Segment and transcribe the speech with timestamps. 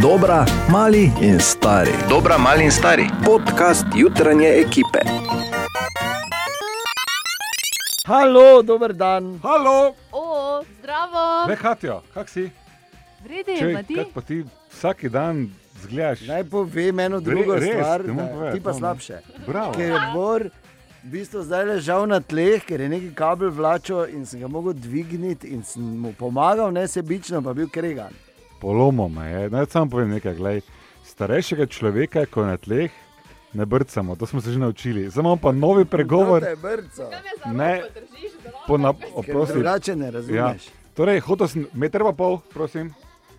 [0.00, 1.90] Dobra, mali in stari.
[2.08, 3.06] Dobra, mali in stari.
[3.24, 5.00] Podcast jutranje ekipe.
[8.06, 9.38] Halo, dober dan.
[9.42, 12.50] Halo, O, zdravo, le Hatjo, kak si?
[13.24, 13.94] vredi, Če, ma ti?
[13.94, 15.50] kak pa ti vsak dan
[15.82, 16.24] zgledaš?
[16.26, 18.78] Naj povem eno drugo res, stvar, te moram da, povedati, ti pa no, no.
[18.80, 19.20] slabše.
[19.46, 19.72] Bravo.
[19.72, 20.42] Ker je Bor
[21.04, 24.72] v bistvu zdaj ležal na tleh, ker je neki kabel vlačil in sem ga mogel
[24.72, 28.12] dvigniti in sem mu pomagal, nesebično, pa bil kregan.
[28.60, 29.50] Polomo me je.
[29.50, 30.34] Naj samo povem nekaj.
[30.34, 30.60] Glej.
[31.02, 32.90] Starejšega človeka, ko je na tleh,
[33.52, 35.08] ne brcamo, to smo se že naučili.
[35.08, 36.40] Zdaj imamo pa novi pregovor.
[36.40, 37.04] To te je brco,
[37.46, 37.82] Ne,
[38.66, 39.54] ker oprosti.
[39.54, 40.10] drugače ne Ja.
[40.10, 40.68] razumeš.
[40.94, 42.92] Torej, hotel sem meter pa pol, prosim.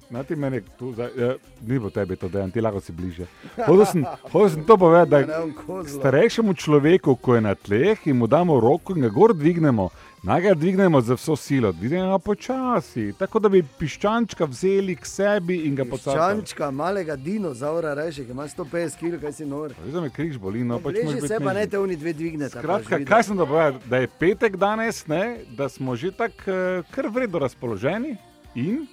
[0.10, 3.26] Na ti meni tu, zdaj, ja, ni po tebi to, da ti lahko si bliže.
[3.58, 5.54] Hotel sem, hotel sem to povedati, da Ne,
[5.86, 9.88] starejšemu človeku, ko je na tleh in mu damo roko in ga gor dvignemo,
[10.24, 15.56] naj ga dvignemo za vso silo, dvignemo počasi, tako da bi piščančka vzeli k sebi
[15.66, 16.36] in ga pocakali.
[16.36, 19.74] Čančka, malega dinozaura, reši, ki ima 150 kg, kaj si nor.
[19.88, 22.14] Zdaj me križ boli, no pač Leži moraš biti se pa ne te oni dve
[22.14, 22.60] dvignete.
[22.60, 27.10] Skratka, kaj sem dobil, da je petek danes, ne, da smo že tako uh, kar
[27.10, 28.18] vredno razpoloženi
[28.56, 28.86] in.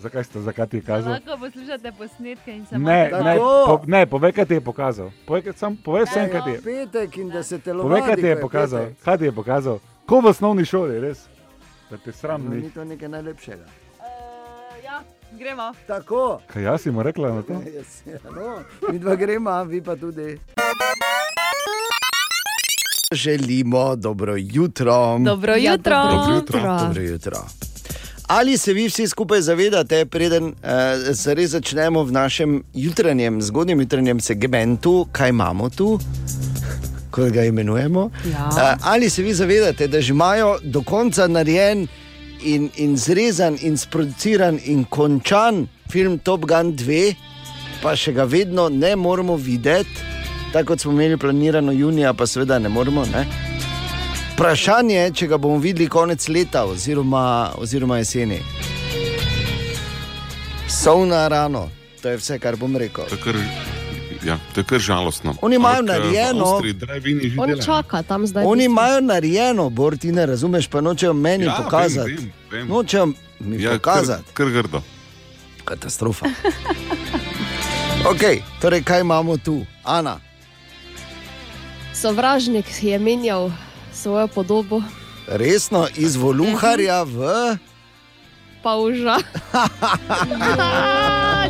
[0.00, 1.12] Zakaj ste, zakaj ti je kazal?
[1.12, 5.10] Lahko poslušate posnetke in se Ne, ne, po, ne, povej, kaj ti je pokazal.
[5.26, 6.60] Povej, kaj- sam, povej vsem, kaj ti je.
[6.62, 7.88] Petek in da se telovadi.
[7.90, 8.80] Povej, kaj ti je pokazal.
[8.82, 9.02] petek.
[9.02, 9.76] Kaj ti je pokazal?
[10.04, 11.26] Ko v osnovni šoli, res.
[11.90, 12.62] Da te sram No, ni.
[12.62, 13.64] ni to nekaj najlepšega.
[13.64, 15.72] Eh, ja, gremo.
[15.86, 16.40] Tako.
[16.46, 17.52] Kaj jaz si mu rekla na to?
[17.76, 20.38] Jaz, ja, no, mi dva gremo, vi pa tudi.
[23.12, 25.18] Želimo dobro jutro.
[25.20, 25.96] Dobro Ja, jutro.
[26.06, 26.60] dobro jutro.
[26.78, 27.36] Dobro jutro.
[28.30, 33.80] Ali se vi vsi skupaj zavedate, preden uh, se res začnemo v našem jutranjem, zgodnjem
[33.80, 35.98] jutranjem segmentu, kaj imamo tu,
[37.10, 38.10] kot ga imenujemo?
[38.30, 38.46] Ja.
[38.52, 41.88] Uh, ali se vi zavedate, da že imajo do konca narejen
[42.42, 47.14] in, in zrezan in sproduciran in končan film Top Gun 2,
[47.82, 50.06] pa še ga vedno ne moremo videti,
[50.52, 53.04] tako kot smo imeli planirano junija, pa seveda ne moremo.
[53.10, 53.49] Ne?
[54.40, 58.38] Vprašanje je, če ga bomo videli konec leta oziroma, oziroma jeseni.
[60.68, 61.66] Sovna rano,
[62.00, 63.04] to je vse, kar bom rekel.
[63.04, 63.36] To je kar,
[64.24, 65.34] ja, to je kar žalostno.
[65.44, 67.64] Oni imajo eh, narejeno- V Avstriji drive-ini že On delajo.
[67.66, 68.44] čaka tam zdaj.
[68.46, 72.10] Oni imajo narejeno, bor ti ne razumeš, pa nočejo meni Ja, pokazati.
[72.10, 72.68] Vem, vem, vem.
[72.68, 73.06] Nočejo
[73.40, 74.32] mi ja, pokazati.
[74.32, 74.82] Kar, kar grdo.
[75.64, 76.26] Katastrofa.
[78.10, 79.66] ok, torej kaj imamo tu?
[79.84, 80.16] Ana,
[81.92, 83.50] Sovražnik je menjal
[84.00, 84.82] svojo podobo,
[85.28, 87.56] resno iz voluharja v.
[88.62, 89.16] pauža.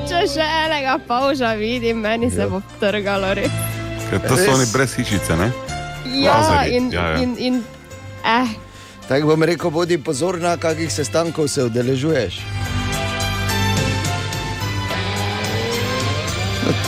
[0.09, 2.49] Če še enega pauža vidim, meni se Ja.
[2.49, 3.51] bo trgalo res.
[4.11, 5.37] Ker to so oni brez hišice.
[5.37, 5.53] Ne?
[6.13, 7.19] Ja, Lazarji, in, ja, ja.
[7.19, 7.65] in, in
[8.25, 8.47] eh,
[9.09, 12.41] Tako bom rekel, bodi pozorna, kakih sestankov se udeležuješ.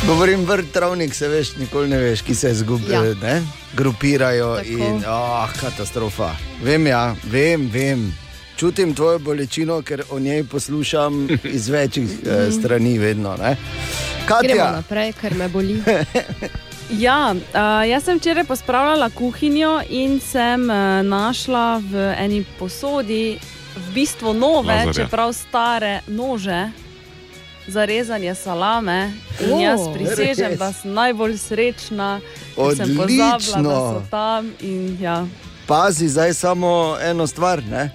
[0.07, 3.31] Govorim vrt, travnik, se veš, nikoli ne veš, ki se zgubijo, Ja.
[3.31, 3.43] ja.
[3.73, 4.69] grupirajo Tako.
[4.69, 6.31] in oh, katastrofa.
[6.63, 8.13] Vem, ja, vem, vem.
[8.57, 13.37] Čutim tvojo bolečino, ker o njej poslušam iz večjih eh, strani, vedno.
[13.37, 13.57] Ne?
[14.27, 15.83] gremo Katja, naprej, ker me boli.
[16.99, 23.39] Ja, uh, jaz sem včeraj pospravljala kuhinjo in sem uh, našla v eni posodi
[23.77, 24.93] v bistvu nove, Lazarja.
[24.93, 26.69] čeprav stare nože
[27.67, 29.13] za rezanje salame.
[29.41, 30.59] In jaz prisežem, res?
[30.59, 32.21] da sem najbolj srečna,
[32.57, 35.27] ker sem pozabila, da so tam in ja,
[35.67, 37.63] pazi zdaj samo eno stvar.
[37.71, 37.91] Ne,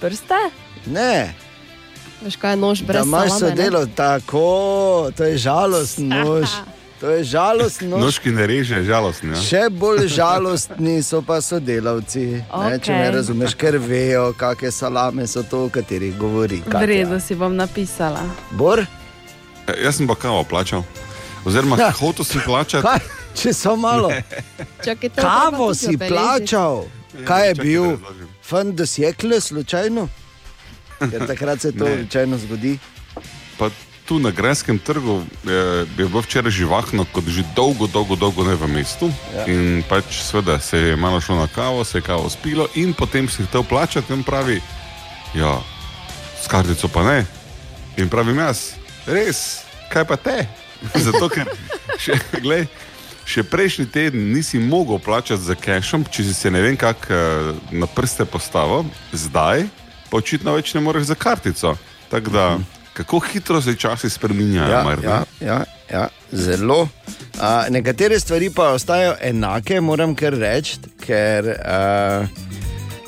[0.00, 0.38] prste.
[0.86, 1.34] ne
[2.22, 3.46] Veš kaj je nož da brez imaš salame?
[3.46, 3.50] ne?
[3.50, 6.48] sodelo tako, to je žalosten nož.
[7.00, 8.00] To je žalosten nož.
[8.00, 9.30] Nožki ne reže, žalostni.
[9.30, 9.38] Ja?
[9.40, 12.70] Še bolj žalostni so pa sodelavci, okay.
[12.70, 16.58] ne, če me razumeš, ker vejo, kakšne salame so to, o katerih govori.
[16.66, 18.26] Redu si bom napisala.
[18.52, 18.82] Bor,
[19.68, 20.80] E, Jaz sem pa kavo plačal.
[21.44, 21.90] Oziroma, Ja.
[21.92, 22.82] hotel sem plačati.
[22.82, 22.98] kaj,
[23.34, 24.08] če so malo.
[24.80, 26.08] Čakaj, Kavo si obeležiti.
[26.08, 26.88] plačal.
[27.12, 27.84] Ja, Kaj je čakaj, bil?
[28.42, 30.08] Fan dosjekle slučajno?
[31.10, 31.92] Ker takrat se to Ne.
[31.92, 32.78] običajno zgodi.
[33.58, 33.68] Pa
[34.08, 38.56] tu na Grajskem trgu je, je bilo včeraj živahno, kot že dolgo, dolgo, dolgo ne
[38.56, 39.12] v mestu.
[39.36, 39.44] Ja.
[39.44, 43.28] In pač seveda se je malo šlo na kavo, se je kavo spilo in potem
[43.28, 44.62] si hotel plačati in pravi,
[45.36, 45.60] ja,
[46.40, 47.26] s kartico pa ne.
[48.00, 49.60] In pravim jaz, res,
[49.92, 50.46] kaj pa te?
[51.06, 51.50] Zato ker
[52.00, 52.64] še, glej,
[53.28, 57.52] še prejšnji teden nisi mogel plačati za cashom, če si se ne vem kako eh,
[57.76, 59.68] na prste postavil, zdaj
[60.08, 61.74] pa očitno več ne moreš za kartico.
[62.08, 62.44] Tako da,
[62.98, 64.72] kako hitro se časi spremenjajo.
[64.72, 66.88] Ja, mar ja, ja, ja, zelo.
[67.40, 71.78] A, nekatere stvari pa ostajajo enake, moram kar reči, ker a,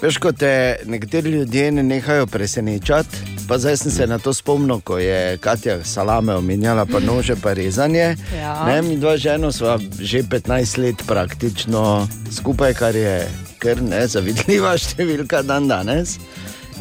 [0.02, 4.78] veš, ko te nekateri ljudje ne nehajo presenečati, Pa zdaj sem se na to spomnil,
[4.80, 8.14] ko je Katja salame omenjala, pa nože, pa rezanje.
[8.36, 8.52] Ja.
[8.66, 13.26] Ne, mi dva žena sva že 15 let praktično skupaj, kar je
[13.58, 16.20] kar ne zavidljiva številka dan danes.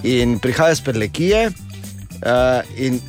[0.05, 1.49] In prihaja iz Perlekije.
[2.19, 2.99] Uh, in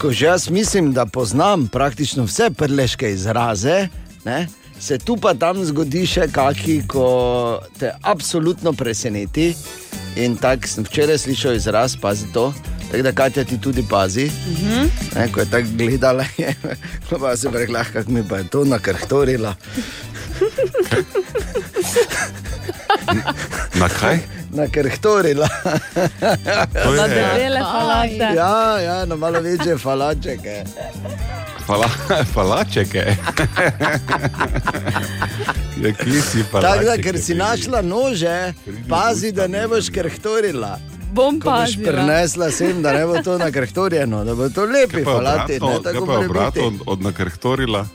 [0.00, 3.88] ko že jaz mislim, da poznam praktično vse prleške izraze,
[4.24, 4.48] ne,
[4.80, 9.54] se tu pa tam zgodi še kaki, ko te absolutno preseneti.
[10.18, 12.52] In tako sem včeraj slišal izraz, pazi to.
[12.90, 14.24] Tako da, Katja, ti tudi pazi.
[14.24, 14.88] Uh -huh.
[15.14, 16.54] ne, ko je tako gledala, je
[17.20, 19.54] pa se rekla, kako mi pa je to nakrhtorila.
[23.74, 24.37] Na kaj?
[24.50, 25.48] Nakrhtorila.
[26.84, 28.16] To Na debele falate.
[28.36, 30.64] ja, ja, na malo večje falačeke.
[31.66, 31.88] fala,
[32.34, 33.04] falačeke.
[35.82, 36.74] ja, kje si falačeke?
[36.74, 38.52] Tako da, ker si našla nože,
[38.88, 40.78] pazi, da ne boš krhtorila.
[41.12, 41.92] Bom boš pazila.
[41.92, 45.52] prenesla sem, da ne bo to nakrhtorjeno, da bo to lepi Pa falati.
[45.52, 47.86] Ne, obratno, tako kaj pa obratno od, od nakrhtorila.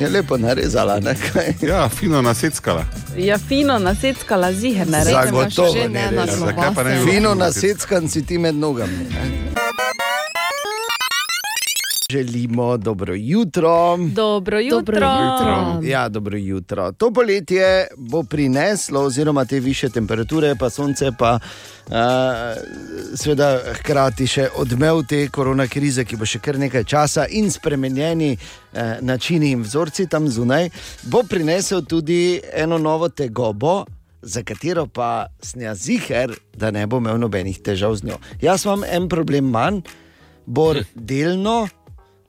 [0.00, 1.54] Je lepo narezala, ne kaj.
[1.62, 2.84] Ja, fino naseckala.
[3.16, 5.34] Ja, fino naseckala ziher, ne Za- rečem.
[5.34, 6.34] Zagotovo že ne ne na res.
[6.34, 6.94] Zakaj pa ne bi klobase.
[6.96, 8.92] bilo Fino fino naseckan si ti med nogami.
[8.92, 9.30] Ne?
[12.10, 13.96] Želimo dobro jutro.
[13.96, 14.78] Dobro jutro.
[14.80, 15.80] Dobro jutro.
[15.82, 16.92] Ja, dobro jutro.
[16.92, 21.38] To poletje bo prineslo, oziroma te više temperature, pa sonce, pa
[21.86, 21.92] uh,
[23.14, 28.34] seveda hkrati še odmev te korona krize, ki bo še kar nekaj časa in spremenjeni
[28.36, 30.68] uh, načini in vzorci tam zunaj,
[31.08, 33.84] bo prinesel tudi eno novo tegobo.
[34.22, 38.20] Za katero pa snja ziger, da ne bo imel nobenih težav z njo.
[38.42, 39.80] Jaz imam en problem manj,
[40.46, 41.64] bor delno,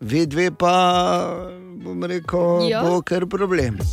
[0.02, 0.76] ve dve pa
[1.76, 2.84] bom rekel, Ja.
[2.84, 3.78] bo kar problem.
[3.78, 3.84] Da,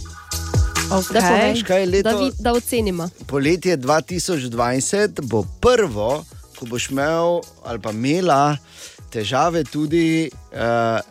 [0.92, 1.20] Okay.
[1.22, 2.02] povej, Veš, kaj leto?
[2.04, 3.08] da, vi, da ocenimo.
[3.26, 8.56] Poletje 2020 bo prvo, ko boš imel ali pa imela
[9.08, 10.58] težave tudi, uh,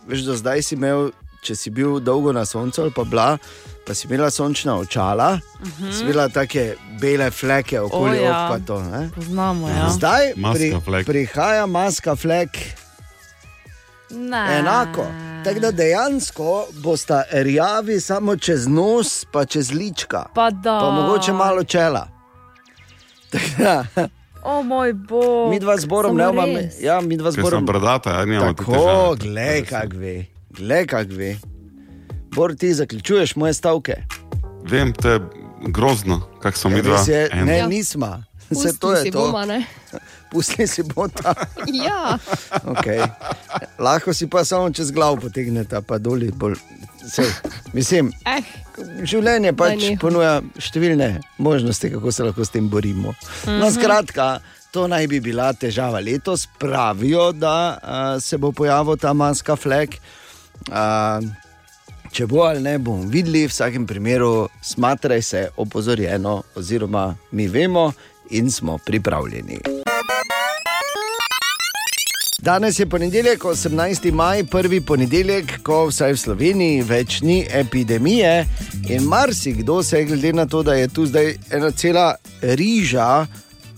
[0.07, 1.09] veš, do zdaj si imel,
[1.41, 3.37] če si bil dolgo na soncu ali pa bila.
[3.81, 5.89] Pa si imela sončna očala, uh -huh.
[5.91, 8.45] si imela take bele fleke okoli O, ja.
[8.45, 8.59] oka.
[8.59, 9.09] To, ne?
[9.15, 9.89] Poznamo, ja.
[9.89, 11.05] Zdaj Maska pri, flek.
[11.05, 12.49] prihaja maska flek,
[14.11, 14.59] Ne.
[14.59, 15.05] enako.
[15.43, 20.79] Tako da dejansko bosta rjavi samo čez nos, pa čez lička, Pa da.
[20.79, 22.07] pa mogoče malo čela.
[23.29, 23.85] Tako da,
[24.43, 25.49] O moj bog.
[25.49, 27.65] mi dva zborom ne imamo, ja, mi dva Ker sem zborom.
[27.65, 29.15] bradata, ja, nimamo te Tako, težave.
[29.17, 31.35] glej, kak ve, glej, kak ve.
[32.27, 33.93] Bor ti zaključuješ moje stavke.
[34.63, 35.19] Vem, to je
[35.63, 36.95] grozno, kako smo mi Ja, dva.
[36.95, 37.45] res je, en.
[37.45, 38.23] ne, nismo.
[38.51, 39.19] Vse Pustili to je si to.
[39.19, 39.65] Bomo, ne?
[40.31, 41.33] Pusti si bota.
[41.85, 42.19] ja,
[42.63, 42.99] Okay.
[43.79, 46.31] Lahko si pa samo čez glavo potegnete, pa dolje.
[46.31, 46.59] Bolj.
[47.01, 47.31] Sej,
[47.73, 48.43] mislim, eh,
[49.03, 53.09] življenje pač ponuja številne možnosti, kako se lahko s tem borimo.
[53.09, 53.59] Uh -huh.
[53.59, 54.39] No, skratka,
[54.71, 56.47] to naj bi bila težava letos.
[56.59, 59.97] Pravijo, da uh, se bo pojavil ta maska flek.
[60.69, 61.25] Uh,
[62.11, 67.91] če bo ali ne, bomo videli, v vsakem primeru, smatraj se opozorjeno, oziroma mi vemo
[68.29, 69.59] in smo pripravljeni.
[72.41, 74.11] Danes je ponedeljek, 18.
[74.11, 78.47] maj, prvi ponedeljek, ko vsaj v Sloveniji več ni epidemije.
[78.89, 83.27] In marsikdo se je, glede na to, da je tu zdaj ena cela riža,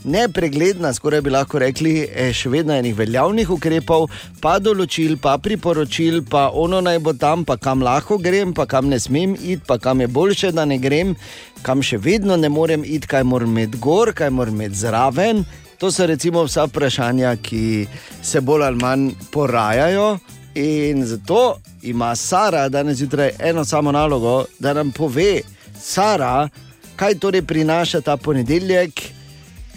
[0.03, 4.09] nepregledna, skoraj bi lahko rekli, eh, še vedno enih veljavnih ukrepov,
[4.41, 8.89] pa določil, pa priporočil, pa ono naj bo tam, pa kam lahko grem, pa kam
[8.89, 11.15] ne smem iti, pa kam je boljše, da ne grem,
[11.61, 15.45] kam še vedno ne morem iti, kaj moram imeti gor, kaj moram imeti zraven.
[15.79, 17.87] To so recimo vsa vprašanja, ki
[18.21, 20.19] se bolj ali manj porajajo.
[20.55, 25.41] In zato ima Sara danes zjutraj eno samo nalogo, da nam pove,
[25.81, 26.47] Sara,
[26.95, 29.01] kaj torej prinaša ta ponedeljek,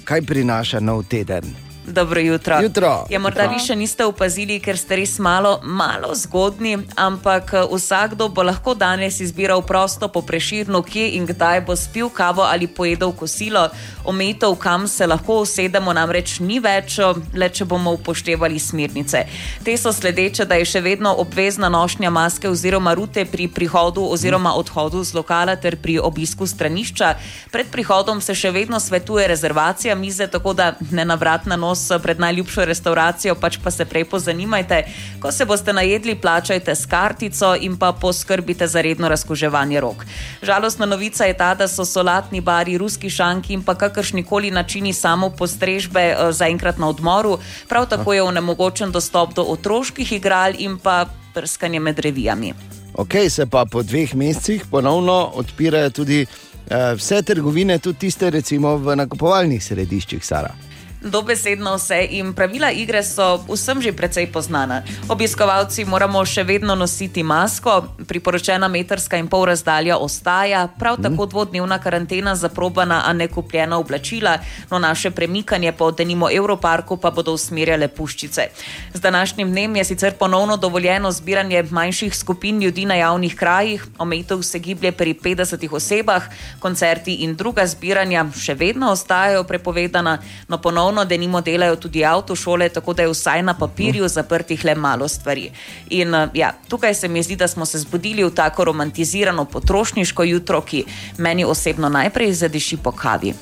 [0.07, 1.66] kaj prinaša nov teden.
[1.87, 2.63] Dobro jutro.
[2.63, 3.07] Jutro.
[3.11, 8.27] Ja, morda vi še niste opazili, ker ste res malo, malo zgodni, ampak eh, vsakdo
[8.29, 13.13] bo lahko danes izbiral prosto po preširnu, kje in kdaj bo spil kavo ali pojedel
[13.15, 13.69] kosilo.
[14.05, 19.23] Omejitev, kam se lahko usedemo, namreč ni več, eh, le če bomo upoštevali smernice.
[19.63, 24.57] Te so sledeče, da je še vedno obvezna nošnja maske oziroma rute pri prihodu oziroma
[24.59, 27.15] odhodu z lokala ter pri obisku stranišča.
[27.55, 32.21] Pred prihodom se še vedno svetuje rezervacija mize, tako da ne navrat na nos pred
[32.21, 34.83] najljubšo restauracijo, pač pa se prej pozanimajte.
[35.21, 40.05] Ko se boste najedli, plačajte s kartico in pa poskrbite za redno razkoževanje rok.
[40.43, 45.31] Žalostna novica je ta, da so solatni bari, ruski šanki in pa kakršnikoli načini samo
[45.31, 47.39] postrežbe eh, zaenkrat na odmoru.
[47.69, 52.55] Prav tako je onemogočen dostop do otroških igral in pa prskanje med revijami.
[52.95, 58.77] Ok, se pa po dveh mesecih ponovno odpirajo tudi uh, vse trgovine, tudi tiste, recimo
[58.77, 60.55] v nakupovalnih središčih, Sara.
[61.03, 64.83] Dobesedno vse in pravila igre so vsem že precej poznana.
[65.09, 71.79] Obiskovalci moramo še vedno nositi masko, priporočena metrska in pol razdalja ostaja, prav tako dvodnevna
[71.79, 74.39] karantena za probana, a ne kupljena oblačila,
[74.71, 78.49] no naše premikanje po denimo Evroparku pa bodo usmerjale puščice.
[78.95, 84.43] Z današnjim dnem je sicer ponovno dovoljeno zbiranje manjših skupin ljudi na javnih krajih, omejitev
[84.43, 86.25] se giblje pri 50 osebah,
[86.59, 92.93] koncerti in druga zbiranja še vedno ostajajo prepovedana, no ponovno denimo delajo tudi avtošole, tako
[92.93, 95.51] da je vsaj na papirju zaprtih le malo stvari.
[95.91, 100.23] In eh, ja, tukaj se mi zdi, da smo se zbudili v tako romantizirano potrošniško
[100.23, 100.85] jutro, ki
[101.19, 103.35] meni osebno najprej zadeši po kavi.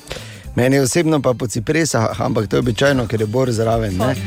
[0.55, 4.01] Meni osebno pa po cipresah, ampak to je običajno, ker je bor zraven.
[4.01, 4.17] Ampak,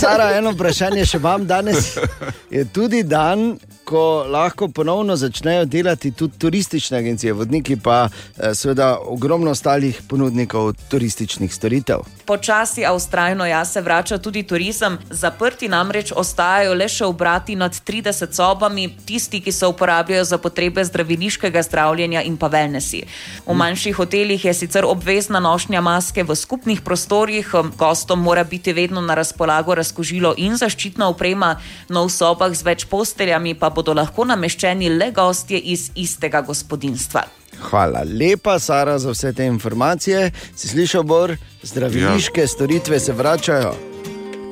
[0.00, 1.94] Sara, eno vprašanje še imam danes.
[2.56, 8.98] Je tudi dan, ko lahko ponovno začnejo delati tudi turistične agencije, vodniki pa eh, seveda
[9.06, 11.98] ogromno ostalih ponudnikov turističnih storitev.
[12.26, 14.98] Počasi, a ustrajno ja se vrača tudi turizem.
[15.10, 20.84] Zaprti namreč ostajajo le še obrati nad 30 sobami, tisti, ki se uporabljajo za potrebe
[20.84, 23.02] zdraviliškega zdravljenja in pa velnesi.
[23.46, 29.00] V manjših hotelih je sicer obvezna nošnja maske v skupnih prostorih, gostom mora biti vedno
[29.00, 31.56] na razpolago razkožilo in zaščitna oprema,
[31.88, 37.24] no v sobah z več posteljami pa bodo lahko nameščeni le gostje iz istega gospodinstva.
[37.62, 40.30] Hvala lepa, Sara, za vse te informacije.
[40.56, 42.48] Si slišal, Bor, zdraviliške ja.
[42.48, 43.74] storitve se vračajo.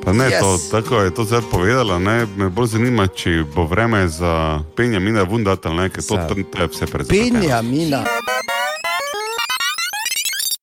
[0.03, 0.39] Pa ne, Yes.
[0.39, 1.99] to, tako je to zdaj povedala.
[1.99, 6.87] Ne, me bolj zanima, če bo vreme za penjamina vundat ali ker to, je vse
[6.87, 7.19] prezgodaj.
[7.19, 8.03] Benjamina.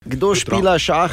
[0.05, 1.11] Kdo špila šah?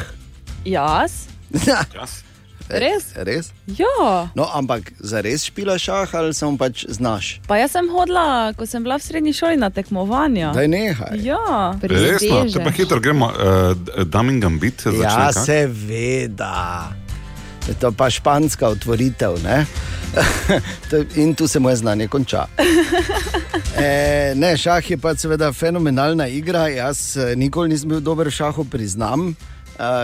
[0.65, 1.11] Jaz?
[1.95, 2.26] Čas.
[2.69, 3.15] Res?
[3.15, 3.51] Res?
[3.67, 4.27] Ja.
[4.35, 7.39] No, ampak za res špila šah ali samo pač znaš?
[7.47, 10.51] Pa jaz sem hodila, ko sem bila v srednji šoli na tekmovanja.
[10.51, 11.15] Daj nehaj.
[11.17, 11.71] Ja.
[11.79, 13.71] Resno, te pa hitro gremo, uh,
[14.03, 15.03] Damin Gambit se začne.
[15.03, 15.45] Ja, kak?
[15.45, 16.91] seveda.
[17.79, 19.39] To je pa španska otvoritev.
[19.43, 19.65] ne?
[20.89, 22.45] To- In tu se moje znanje konča.
[23.77, 26.67] E, ne, šah je pa seveda fenomenalna igra.
[26.67, 29.35] Jaz eh, nikoli nisem bil dober v šahu, priznam.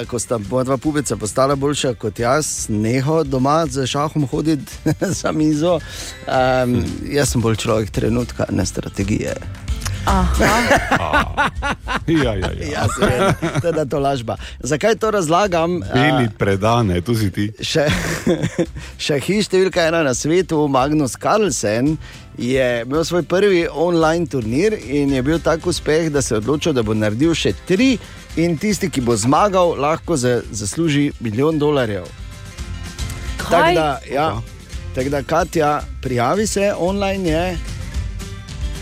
[0.08, 5.32] Ko sta moja dva pubeca postala boljša kot jaz, neho doma z šahom hoditi za
[5.32, 5.80] mizo.
[6.28, 9.36] Um, jaz sem bolj človek trenutka, ne strategije.
[12.08, 12.72] Ja, ja, ja.
[12.72, 14.36] Ja, seveda, to je to lažba.
[14.60, 15.80] Zakaj to razlagam?
[15.94, 17.48] Bili predane, tu si ti.
[17.64, 17.88] Še,
[19.00, 21.96] šahist številka ena na svetu, Magnus Carlsen,
[22.38, 26.76] je imel svoj prvi online turnir in je bil tak uspeh, da se je odločil,
[26.76, 27.96] da bo naredil še tri,
[28.36, 32.06] in tisti, ki bo zmagal, lahko za, zasluži milijon dolarjev.
[33.38, 34.42] Tako da, ja,
[34.96, 37.58] tak da, Katja, prijavi se, online je.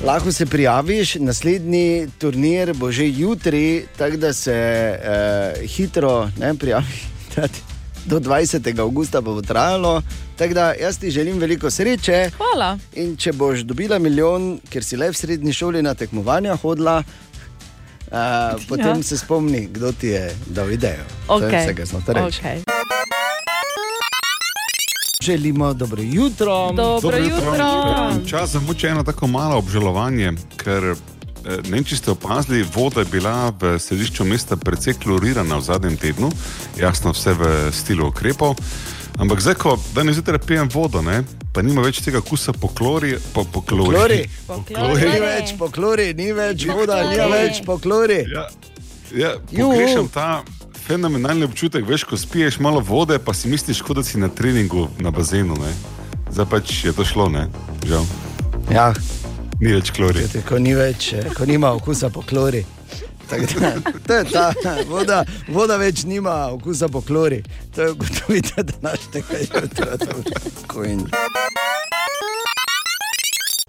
[0.06, 7.12] Lahko se prijaviš, naslednji turnir bo že jutri, tako da se eh, hitro ne, prijavi.
[8.06, 8.80] Do 20.
[8.80, 10.02] augusta pa bo trajalo.
[10.38, 12.32] Tako da jaz ti želim veliko sreče.
[12.38, 12.78] Hvala.
[12.94, 17.04] In če boš dobila milijon, ker si le v srednji šoli na tekmovanja hodila,
[18.12, 18.18] uh,
[18.68, 19.04] potem Ja.
[19.04, 21.04] se spomni, kdo ti je dal idejo.
[21.28, 21.64] To je Okay.
[21.64, 22.42] vse, kar smo te reči.
[22.42, 22.62] Okay.
[25.22, 26.72] Želimo dobro jutro.
[26.72, 27.56] Dobro jutro.
[28.28, 30.96] Čas za muče eno tako malo obžalovanje, ker eh,
[31.46, 35.98] ne vem, če ste opazili, voda je bila v središču mesta precej klorirana v zadnjem
[35.98, 36.32] tednu,
[36.78, 38.56] jasno vse v stilu ukrepov.
[39.20, 43.18] Ampak zdaj, ko danes zjutraj pijem vodo, ne, pa nima več tega kusa po klori,
[43.34, 43.92] po, po klori.
[43.96, 44.22] Klori.
[44.48, 45.20] Po Ni klori.
[45.20, 48.24] več po klori, ni več voda, ni več po klori.
[48.32, 48.48] Ja,
[49.14, 50.44] ja, pogrešam ta
[50.88, 54.88] fenomenalni občutek, veš, ko spiješ malo vode, pa si misliš, kot da si na treningu
[55.00, 55.54] na bazenu.
[55.60, 55.72] Ne.
[56.32, 57.48] Zdaj pač je to šlo, ne?
[57.86, 58.08] žal.
[58.72, 58.94] Ja,
[59.62, 60.24] Ni več klori.
[60.50, 62.64] Ko ni več, eh, ko nima okusa po klori.
[63.32, 64.54] Tako Da, to je ta
[64.88, 67.44] voda, voda več nima okusa po klori.
[67.76, 69.98] To je ugotovitev današnjega jutra.
[70.62, 71.08] Tako in-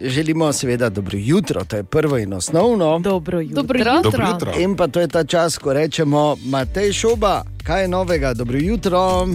[0.03, 2.99] Želimo seveda dobro jutro, to je prvo in osnovno.
[2.99, 3.57] Dobro jutro.
[3.57, 4.03] Dobro jutro.
[4.03, 4.53] Dobro jutro.
[4.55, 9.29] In pa to je ta čas, ko rečemo, Matej Šoba, kaj je novega, dobro jutro.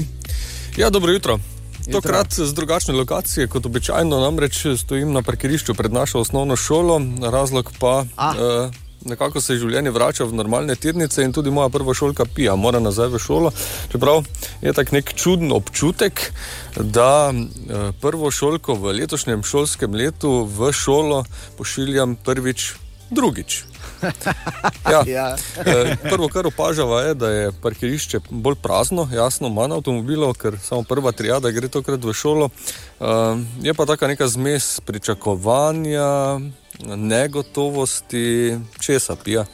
[0.78, 1.40] Ja, dobro jutro.
[1.80, 2.02] Jutro.
[2.02, 7.72] Tokrat z drugačne lokacije kot običajno, namreč stojim na parkirišču pred našo osnovno šolo, razlog
[7.80, 8.34] pa Ah.
[8.36, 8.70] eh,
[9.10, 13.12] nekako se življenje vrača v normalne tirnice in tudi moja prva šolka pija, mora nazaj
[13.16, 13.52] v šolo.
[13.92, 14.26] Čeprav
[14.62, 16.32] je tak nek čuden občutek,
[16.78, 21.24] da eh, prvo šolko v letošnjem šolskem letu v šolo
[21.58, 22.74] pošiljam prvič
[23.10, 23.64] drugič.
[24.92, 25.02] Ja.
[25.08, 25.28] Ja.
[25.66, 30.84] Eh, Prvo, kar opažava, je, da je parkirišče bolj prazno, jasno, manj avtomobilov, ker samo
[30.84, 32.50] prva triada gre tokrat v šolo.
[32.50, 36.40] Eh, Je pa taka neka zmes pričakovanja,
[36.86, 39.46] negotovosti, česa pija.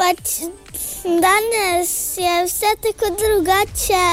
[0.00, 0.48] pač
[1.04, 4.06] danes je vse tako drugače.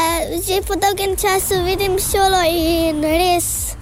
[0.48, 3.78] Že po dolgem času vidim šolo in res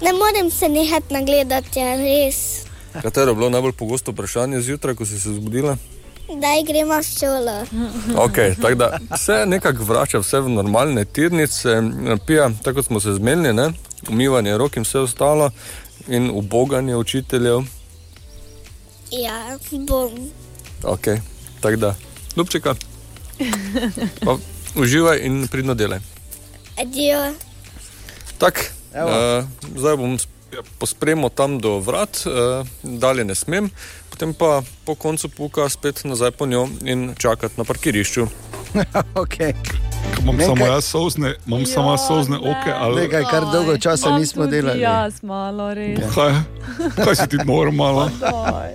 [0.00, 2.64] ne morem se nehati nagledati, ja, res.
[3.02, 5.76] Katero je bilo najbolj pogosto vprašanje zjutraj, ko si se zbudila?
[6.28, 7.56] Daj gremo v šolo.
[8.26, 11.82] Okay, tako da se nekako vrača vse v normalne tirnice,
[12.26, 13.72] pija, tako smo se zmenili, ne?
[14.10, 15.50] Umivanje rok in vse ostalo,
[16.08, 17.62] in uboganje učiteljev.
[19.10, 20.30] Ja, bom.
[20.82, 21.20] Okay,
[21.60, 21.94] tako da,
[22.36, 22.74] ljubčeka,
[24.24, 24.36] pa
[24.76, 25.98] uživaj in pridno delaj.
[26.80, 27.34] Adijo.
[28.38, 29.44] Tak, uh,
[29.76, 33.70] zdaj bom sp- pospremil tam do vrat, uh, dalje ne smem,
[34.10, 38.26] potem pa po koncu puka spet nazaj po njo in čakati na parkirišču.
[39.22, 39.54] okay.
[40.22, 42.72] Imam Nekaj- samo jaz sozne, imam samo jaz sozne oke.
[42.74, 43.02] Ali...
[43.02, 44.80] Nekaj, kar dolgo časa nismo delali.
[44.80, 45.98] Jaz malo res.
[46.14, 46.32] Kaj,
[46.96, 48.10] kaj si ti normalno?
[48.20, 48.72] Daj.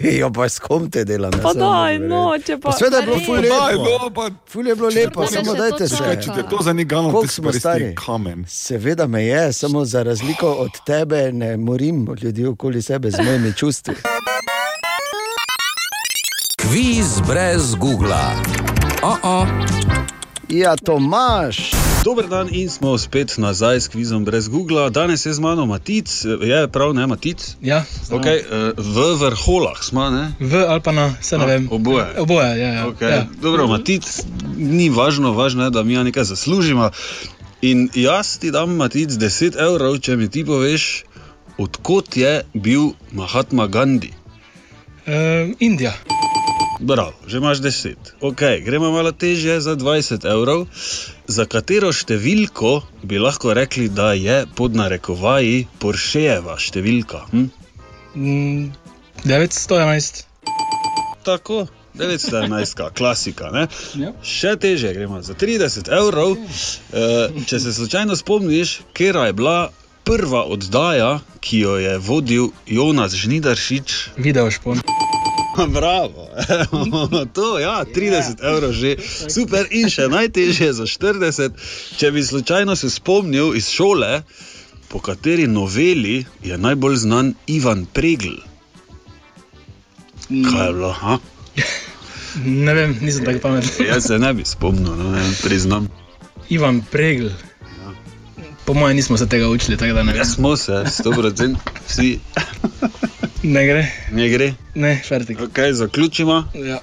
[0.18, 1.32] Jo, pa s kom te delam?
[1.42, 2.70] Pa daj, no, če pa.
[2.70, 3.84] Pa Sveda je bilo ful Daj, lepo.
[3.98, 6.04] no, pa Ful je bilo lepo, me samo dajte to se.
[6.04, 8.44] Kaj, če te to zanigalo, Koliko ti smo smo stari kamen.
[8.48, 13.52] Seveda me je, samo za razliko od tebe ne morim ljudi okoli sebe z mojimi
[13.52, 13.94] čustvi.
[16.58, 18.77] Kviz brez Google.
[19.02, 19.46] Oh -oh.
[20.48, 21.70] Ja, Tomaš,
[22.04, 24.90] Dober dan in smo spet nazaj s kvizom brez Google.
[24.90, 27.56] Danes je z mano Matic, je prav, ne Matic?
[27.60, 28.42] Ja, Okay,
[28.76, 30.32] v vrholah smo, ne?
[30.40, 31.68] v ali pa na, se ne vem.
[31.70, 32.06] Oboje.
[32.18, 32.68] Oboje, ja.
[32.72, 32.86] ja.
[32.86, 33.10] Okay.
[33.10, 33.26] ja.
[33.42, 34.22] Dobro, Matic,
[34.56, 36.90] ni važno, važno je, da mi ja nekaj zaslužimo.
[37.62, 41.04] In jaz ti dam, Matic, 10 evrov, če mi ti poveš,
[41.58, 44.10] odkot je bil Mahatma Gandhi.
[45.06, 45.92] Uh, Indija.
[46.78, 47.94] Bravo, že imaš 10.
[48.20, 50.66] Okay, gremo malo težje za 20 evrov.
[51.26, 57.26] Za katero številko bi lahko rekli, da je pod narekovaji Porschejeva številka?
[57.34, 57.50] Hm?
[58.14, 58.70] Mm,
[59.26, 60.22] 911.
[61.26, 61.66] Tako,
[61.98, 63.50] 911, klasika.
[63.50, 63.66] Ne?
[63.98, 64.14] Ja.
[64.22, 66.38] Še teže gremo za 30 evrov.
[66.38, 69.58] Eh, Če se slučajno spomniš, kera je bila
[70.06, 74.14] prva oddaja, ki jo je vodil Jonas Žnidaršič.
[74.16, 74.80] Video špon.
[75.78, 78.96] Bravo, evo, to ja, 30 evrov že,
[79.28, 81.58] super in še najtežje za 40.
[81.98, 84.22] Če bi slučajno se spomnil iz šole,
[84.88, 88.38] po kateri noveli je najbolj znan Ivan Pregl.
[90.28, 90.92] Kaj je bilo?
[90.92, 91.18] Ha?
[92.44, 93.86] Ne vem, nisem tako pameten.
[93.88, 95.88] Jaz se ne bi spomnil, no, ne, priznam.
[96.52, 97.32] Ivan Pregl.
[98.68, 100.16] Po mojem nismo se tega učili, tako da ne.
[100.16, 101.56] Ja, smo se, 100%
[101.88, 102.18] vsi,
[103.42, 104.54] Ne gre, ne gre.
[104.74, 105.40] ne, fertik.
[105.40, 106.44] Ok, zaključimo.
[106.54, 106.80] Ja.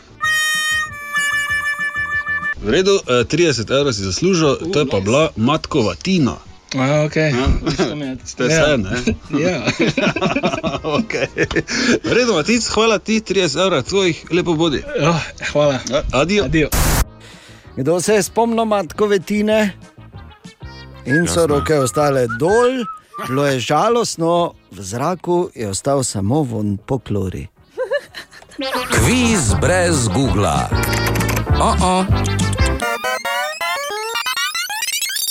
[2.64, 6.36] V redu, eh, 30 evrov si zaslužil, to je pa bila Matkova Tina.
[6.76, 7.16] A, ok.
[7.16, 7.48] Ja.
[8.26, 8.90] Ste se, ne?
[9.40, 9.64] Ja.
[11.00, 11.28] okay.
[12.04, 14.82] V redu, Matic, hvala ti, 30 evrov tvojih, lepo bodi.
[15.02, 15.80] Oh, hvala.
[16.12, 16.46] Adijo.
[16.46, 16.70] Adijo.
[17.78, 19.72] kdo se je spomnil matkove tine?
[21.06, 21.56] In so Jaz ne.
[21.56, 22.82] roke ostale dol,
[23.28, 27.48] bilo je žalostno, v zraku je ostal samo von po klori.
[28.92, 30.68] Kviz brez Google.
[31.60, 32.06] Oh -oh.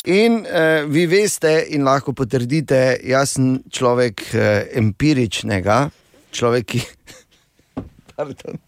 [0.05, 4.41] In uh, vi veste, in lahko potrdite, jaz sem človek uh,
[4.77, 5.91] empiričnega,
[6.31, 6.81] človek, ki.
[8.17, 8.59] Pardon.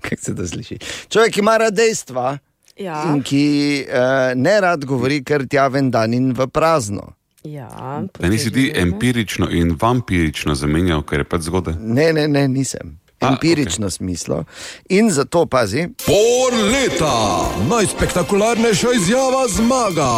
[0.00, 0.78] Kako se to sliši?
[1.08, 2.38] Človek, ki ima rad dejstva
[2.76, 3.02] Ja.
[3.08, 7.12] in ki uh, ne rad govori, ker tja ven dan in v prazno.
[7.46, 11.74] Ja, Da nisi ti empirično in vampirično zamenjal, ker je pač zgodaj.
[11.80, 12.98] Ne, ne, ne, nisem.
[13.20, 13.90] A, Empirično okay.
[13.90, 14.44] smislo.
[14.88, 20.12] In zato pazi, Bor leta, najspektakularnejša izjava zmaga.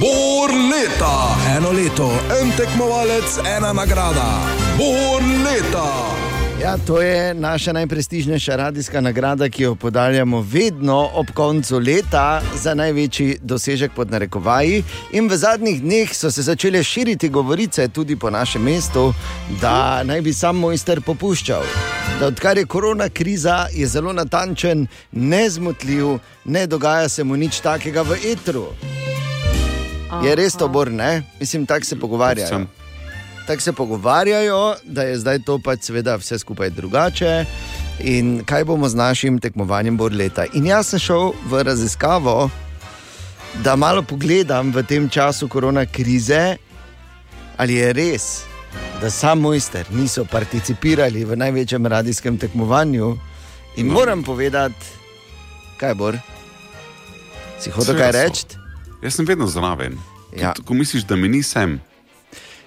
[0.00, 2.10] Bor leta, eno leto,
[2.40, 4.30] en tekmovalec, ena nagrada.
[4.78, 6.25] Bor leta.
[6.62, 12.74] Ja, to je naša najprestižnejša radijska nagrada, ki jo podaljamo vedno ob koncu leta za
[12.74, 14.82] največji dosežek pod narekovaji.
[15.12, 19.12] In v zadnjih dneh so se začele širiti govorice tudi po našem mestu,
[19.60, 21.62] da naj bi sam mojster popuščal.
[22.20, 28.02] Da odkar je korona kriza, je zelo natančen, nezmotljiv, ne dogaja se mu nič takega
[28.02, 28.66] v etru.
[30.24, 31.22] Je res to bor, ne?
[31.40, 32.48] Mislim, tako se pogovarjajo.
[32.48, 32.85] Sem.
[33.46, 37.44] Tako se pogovarjajo, da je zdaj to pač seveda vse skupaj drugače.
[38.00, 40.44] In kaj bomo z našim tekmovanjem bor leta?
[40.54, 42.50] In jaz sem šel v raziskavo,
[43.62, 46.56] da malo pogledam v tem času korona krize,
[47.56, 48.42] ali je res,
[49.00, 53.16] da sam mojster niso participirali v največjem radijskem tekmovanju.
[53.76, 54.86] In moram povedati,
[55.80, 56.18] kaj bor.
[57.60, 58.44] Si hotel Seveda kaj reči?
[59.02, 59.96] Jaz sem vedno zraven.
[60.36, 60.52] Ja.
[60.64, 61.80] Ko misliš, da mi nisem,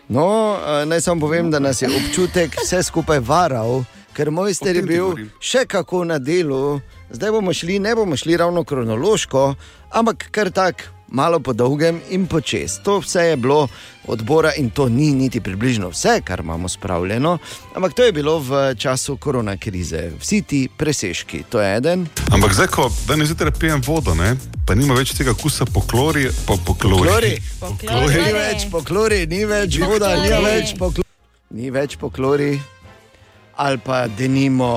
[0.10, 4.82] No, eh, naj samo povem, da nas je občutek vse skupaj varal, ker mojster je
[4.82, 6.80] bil še kako na delu.
[7.13, 9.54] Zdaj bomo šli, ne bomo šli ravno kronološko,
[9.89, 12.80] ampak kar tako, malo po dolgem in počes.
[12.84, 13.67] To vse je bilo
[14.08, 17.38] odbora in to ni niti približno vse, kar imamo spravljeno,
[17.76, 20.12] ampak to je bilo v času korona krize.
[20.19, 22.08] Vsi ti presežki, to je eden.
[22.32, 26.30] Ampak zdaj, ko danes zjutraj pijem vodo, ne, pa nima več tega kusa po klori,
[26.45, 27.10] pa po klori.
[27.10, 27.36] Klori.
[28.17, 31.08] Ni več po klori, ni več voda, ni več po klori.
[31.50, 32.60] Ni več po klori.
[33.60, 34.69] Ali pa denimo.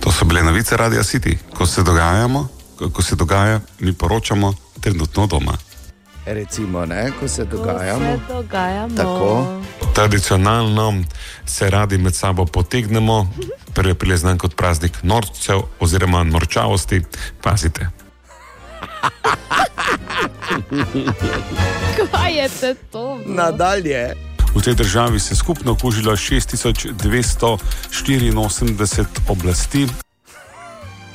[0.00, 4.54] To so bile novice Radia City, ko se dogajamo, ko, ko se dogaja, mi poročamo
[4.80, 5.56] trenutno doma.
[6.34, 8.04] Recimo, ne, ko se dogajamo.
[8.04, 8.96] Se dogajamo.
[8.96, 9.60] Tako.
[9.94, 11.02] Tradicionalno
[11.46, 13.32] se radi med sabo potegnemo,
[13.74, 17.02] prvi april je znan kot praznik norcev oziroma norčavosti.
[17.42, 17.88] Pazite.
[22.12, 23.20] Kaj je te to?
[23.26, 24.14] Nadalje.
[24.54, 29.86] V tej državi se je skupno okužilo 6284 oblasti.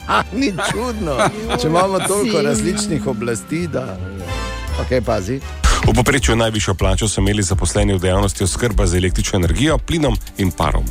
[0.08, 1.18] A, ni čudno,
[1.62, 3.68] če imamo toliko različnih oblasti.
[3.68, 3.98] Da...
[4.82, 5.40] Okay, pazi.
[5.88, 10.52] V poprečju najvišjo plačo so imeli zaposleni v dejavnosti oskrba z električno energijo, plinom in
[10.52, 10.86] parom.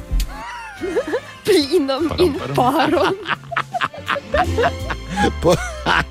[1.44, 3.14] Plinom in parom.
[5.42, 5.54] Po,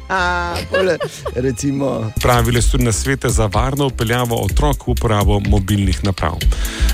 [0.72, 0.98] pole,
[1.36, 6.38] recimo, Pravile so tudi na svete za varno upeljavo otrok v uporabo mobilnih naprav.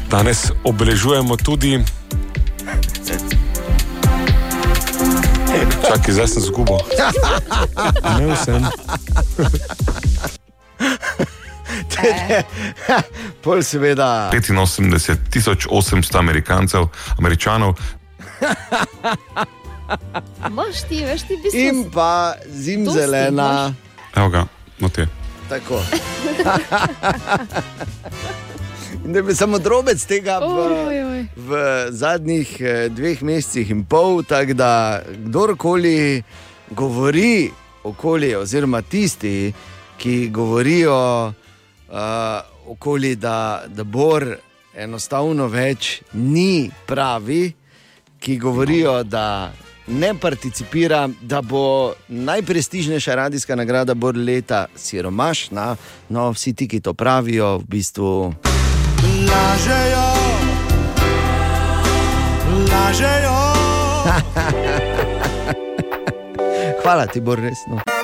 [0.10, 1.80] Danes obeležujemo tudi.
[5.88, 6.78] Čakaj, zdaj sem zgubo.
[8.20, 8.66] Ne vsem.
[13.44, 14.30] pol seveda.
[14.34, 17.76] 85 tisoč 800 Amerikancev, američanov,
[20.48, 21.60] Imaš ti, veš ti, bistvo.
[21.60, 23.74] In pa zimzelena.
[24.16, 24.46] evo ga,
[24.80, 25.08] no te.
[25.50, 25.82] Tako.
[29.06, 31.26] In da bi samo drobec tega v, Oj, oj.
[31.36, 31.52] v
[31.90, 34.72] zadnjih eh, dveh mesecih in pol, tako da
[35.08, 36.24] kdorkoli
[36.70, 37.50] govori
[37.84, 39.54] okoli, oziroma tisti,
[39.98, 41.34] ki govorijo
[41.92, 44.36] uh, okoli, da, da Bor
[44.76, 47.54] enostavno več ni pravi,
[48.20, 49.52] ki govorijo, da
[49.88, 55.76] ne participira, da bo najprestižnejša radijska nagrada Bor leta siromašna.
[56.10, 58.34] No, vsi ti, ki to pravijo, v bistvu.
[59.30, 60.14] Lažejo,
[62.72, 63.40] lažejo.
[66.84, 67.99] Hvala ti, Bor, resno.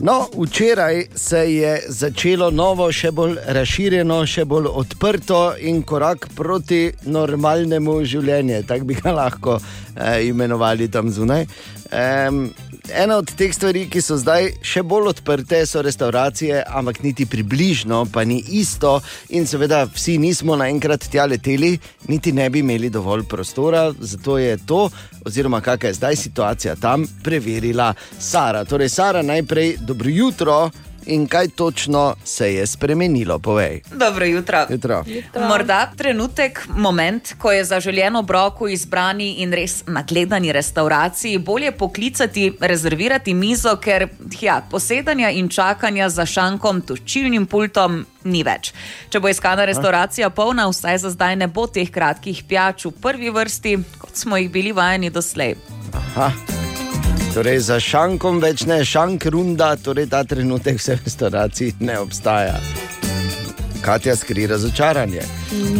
[0.00, 6.92] No, včeraj se je začelo novo, še bolj razširjeno, še bolj odprto in korak proti
[7.10, 11.48] normalnemu življenju, tako bi ga lahko eh, imenovali tam zunaj.
[11.90, 12.44] Um,
[12.94, 18.04] ena od teh stvari, ki so zdaj še bolj odprte, so restauracije, ampak niti približno,
[18.12, 18.98] pa ni isto.
[19.36, 24.56] In seveda vsi nismo naenkrat tja leteli, niti ne bi imeli dovolj prostora, zato je
[24.66, 24.88] to,
[25.26, 28.64] oziroma kakšna je zdaj situacija tam, preverila Sara.
[28.64, 30.70] Torej, Sara, najprej dobro jutro.
[31.08, 33.80] In kaj točno se je spremenilo, povej.
[33.92, 34.66] Dobro jutro.
[34.70, 35.04] Jutro.
[35.48, 42.52] Morda trenutek, moment, ko je za željeno broko izbrani in res nagledani restauraciji bolje poklicati,
[42.60, 44.08] rezervirati mizo, ker
[44.40, 48.74] ja, posedanja in čakanja za šankom, točilnim pultom ni več.
[49.08, 53.32] Če bo iskana restauracija polna, vsaj za zdaj ne bo teh kratkih pijač v prvi
[53.32, 55.56] vrsti, kot smo jih bili vajeni doslej.
[55.96, 56.57] Aha.
[57.34, 62.56] Torej, za šankom več ne, šank runda, torej ta trenutek vse v restauraciji ne obstaja.
[63.84, 65.22] Katja skri razočaranje.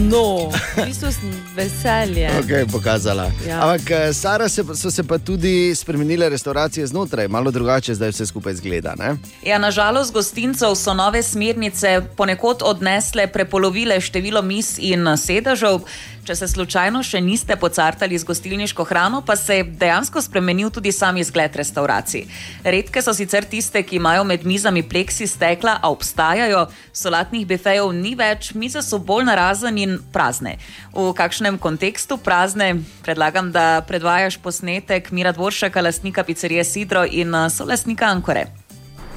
[0.09, 2.29] No, v bistvu sem veselje.
[2.43, 3.27] Okay, pokazala.
[3.49, 3.63] Ja.
[3.65, 8.27] Ampak, eh, Sara, se, so se pa tudi spremenile restauracije znotraj, malo drugače zdaj vse
[8.27, 8.95] skupaj izgleda.
[8.99, 9.17] Ne?
[9.43, 15.81] Ja, nažalost, gostincev so nove smernice ponekod odnesle prepolovile število mis in sedežev.
[16.29, 20.93] Če se slučajno še niste pocartali z gostilniško hrano, pa se je dejansko spremenil tudi
[20.93, 22.27] sam izgled restauracij.
[22.69, 28.13] Redke so sicer tiste, ki imajo med mizami pleksi stekla, a obstajajo, solatnih bifejev ni
[28.13, 30.59] več, mize so bolj narazen in prazne.
[30.93, 32.75] V kakšnem kontekstu prazne,
[33.09, 38.51] predlagam, da predvajaš posnetek Mira Dvoršaka, lastnika pizzerije Sidro in eh, solastnika Ankore.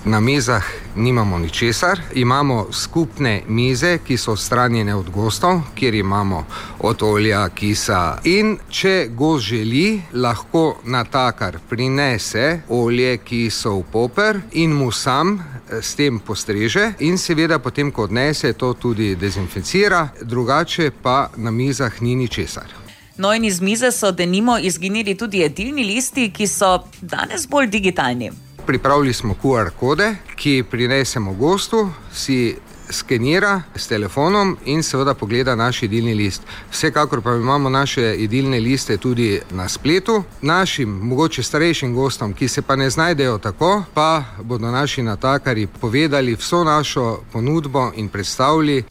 [0.06, 0.64] Na mizah
[0.96, 6.46] nimamo ničesar, imamo skupne mize, ki so odstranjene od gostov, kjer imamo
[6.80, 8.18] od olja, kisa.
[8.24, 15.38] In če gost želi, lahko natakar prinese olje, ki so v poper in mu sam
[15.38, 21.52] eh, s tem postreže, in seveda potem, ko odnese, to tudi dezinficira, drugače pa na
[21.52, 22.74] mizah ni ničesar.
[23.18, 28.32] No, in iz mize so denimo izginili tudi jedilni listi, ki so danes bolj digitalni.
[28.72, 32.56] Pripravili smo QR kode, ki prinesemo gostu, si
[32.90, 36.42] skenira s telefonom in seveda pogleda naš jedilni list.
[36.72, 40.24] Vsekakor pa imamo naše jedilne liste tudi na spletu.
[40.42, 46.36] Našim, mogoče starejšim gostom, ki se pa ne znajdejo tako, pa bodo naši natakari povedali
[46.36, 48.84] vso našo ponudbo in predstavili.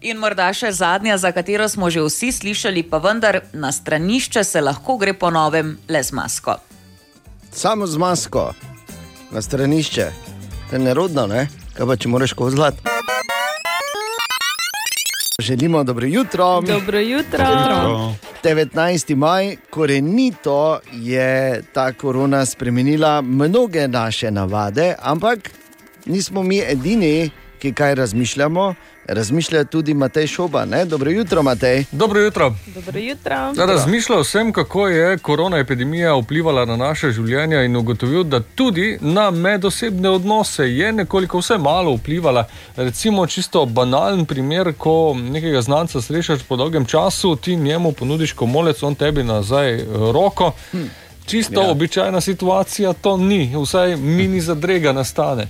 [0.00, 4.60] In morda še zadnja, za katero smo že vsi slišali, pa vendar na stranišče se
[4.60, 6.73] lahko gre po novem le z masko.
[7.54, 8.52] Samo z masko,
[9.30, 10.10] na stranišče,
[10.70, 11.46] to je nerodno, ne?
[11.74, 12.74] kaj pa če moraš kozlat.
[15.38, 16.60] Želimo dobro jutro.
[16.60, 17.46] Dobro jutro.
[18.42, 19.14] 19.
[19.16, 25.50] maj, korenito je ta korona spremenila mnoge naše navade, ampak
[26.06, 28.74] nismo mi edini, ki kaj razmišljamo.
[29.08, 30.64] Razmišlja tudi Matej Šoba.
[30.64, 30.84] Ne?
[30.84, 31.84] Dobro jutro, Matej.
[31.92, 32.54] Dobro jutro.
[32.66, 33.34] Dobro jutro.
[33.34, 38.98] Ja, Razmišljal sem, kako je korona epidemija vplivala na naše življenje in ugotovil, da tudi
[39.00, 42.46] na medosebne odnose je nekoliko vse malo vplivala.
[42.76, 48.82] Recimo, čisto banalen primer, ko nekega znanca srečaš po dolgem času, ti njemu ponudiš komolec,
[48.82, 50.52] on tebi nazaj eh, roko.
[51.26, 51.66] Čisto Ja.
[51.66, 51.70] ja.
[51.70, 55.46] običajna situacija to ni, vsaj mini zadrega nastane.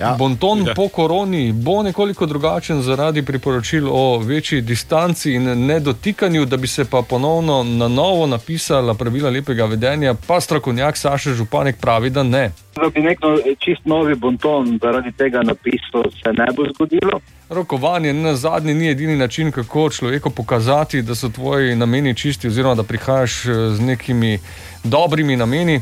[0.00, 0.16] Ja.
[0.18, 0.74] Bonton ja.
[0.74, 6.84] po koroni bo nekoliko drugačen zaradi priporočil o večji distanci in nedotikanju, da bi se
[6.84, 12.52] pa ponovno na novo napisala pravila lepega vedenja, pa strokovnjak Saša Županek pravi, da ne.
[12.74, 17.20] Da bi nek no, čist novi bonton zaradi tega napisal, se ne bo zgodilo.
[17.48, 22.74] Rokovanje na zadnji ni edini način, kako človeku pokazati, da so tvoji nameni čisti, oziroma
[22.74, 24.38] da prihajaš eh, z nekimi
[24.84, 25.80] dobrimi nameni.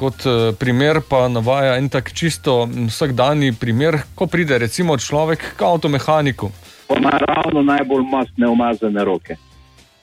[0.00, 5.60] Kot eh, primer pa navaja en tak čisto vsakdanji primer, ko pride recimo človek k
[5.60, 6.48] avtomehaniku.
[6.96, 9.36] Ima ravno najbolj mastne umazane roke.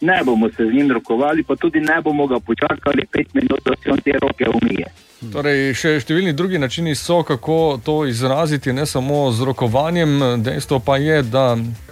[0.02, 3.74] Ne bomo se z njim rokovali, pa tudi ne bomo ga počakali pet minut, da
[3.82, 4.86] si on te roke umije.
[5.38, 10.16] Torej, še številni drugi načini so, kako to izraziti, ne samo z rokovanjem.
[10.42, 11.44] Dejstvo pa je, da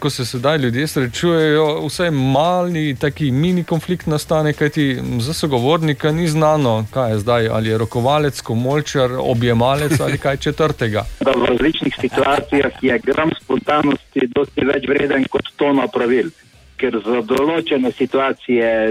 [0.02, 4.88] ko se sedaj ljudje srečujejo, vsaj mali, taki mini konflikt nastane, kajti
[5.22, 11.06] za sogovornika ni znano, kaj je zdaj, ali je rokovalec, komolčar, objemalec ali kaj četrtega.
[11.22, 16.34] Da v različnih situacijah je gram spontanosti dosti več vreden kot tona pravil.
[16.82, 18.90] Ker za določene situacije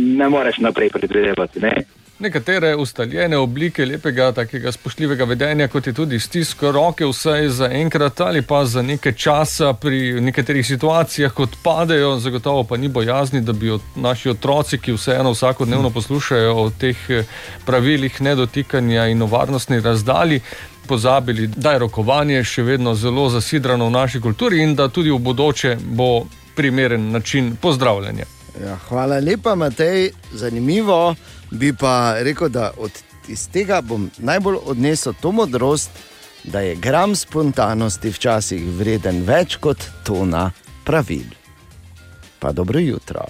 [0.00, 1.60] ne moreš naprej predvidevati.
[1.60, 1.74] Ne?
[2.18, 8.20] Nekatere ustaljene oblike lepega, takega spoštljivega vedenja, kot je tudi stisk roke, vsaj za enkrat
[8.20, 13.76] ali pa za nekaj časa pri nekaterih situacijah odpadejo, zagotovo pa ni bojazni, da bi
[13.96, 17.24] naši otroci, ki vseeno vsakodnevno poslušajo o teh eh,
[17.66, 20.40] pravilih nedotikanja in o varnostni razdalji.
[20.88, 25.18] Pozabili, da je rokovanje še vedno zelo zasidrano v naši kulturi in da tudi v
[25.18, 28.24] bodoče bo primeren način pozdravljanja.
[28.64, 31.14] Ja, hvala lepa, Matej, zanimivo.
[31.50, 32.90] Bi pa rekel, da od
[33.28, 35.90] iz tega bom najbolj odnesel to modrost,
[36.44, 40.50] da je gram spontanosti včasih vreden več kot tona
[40.84, 41.24] pravil.
[42.38, 43.24] Pa dobro jutro.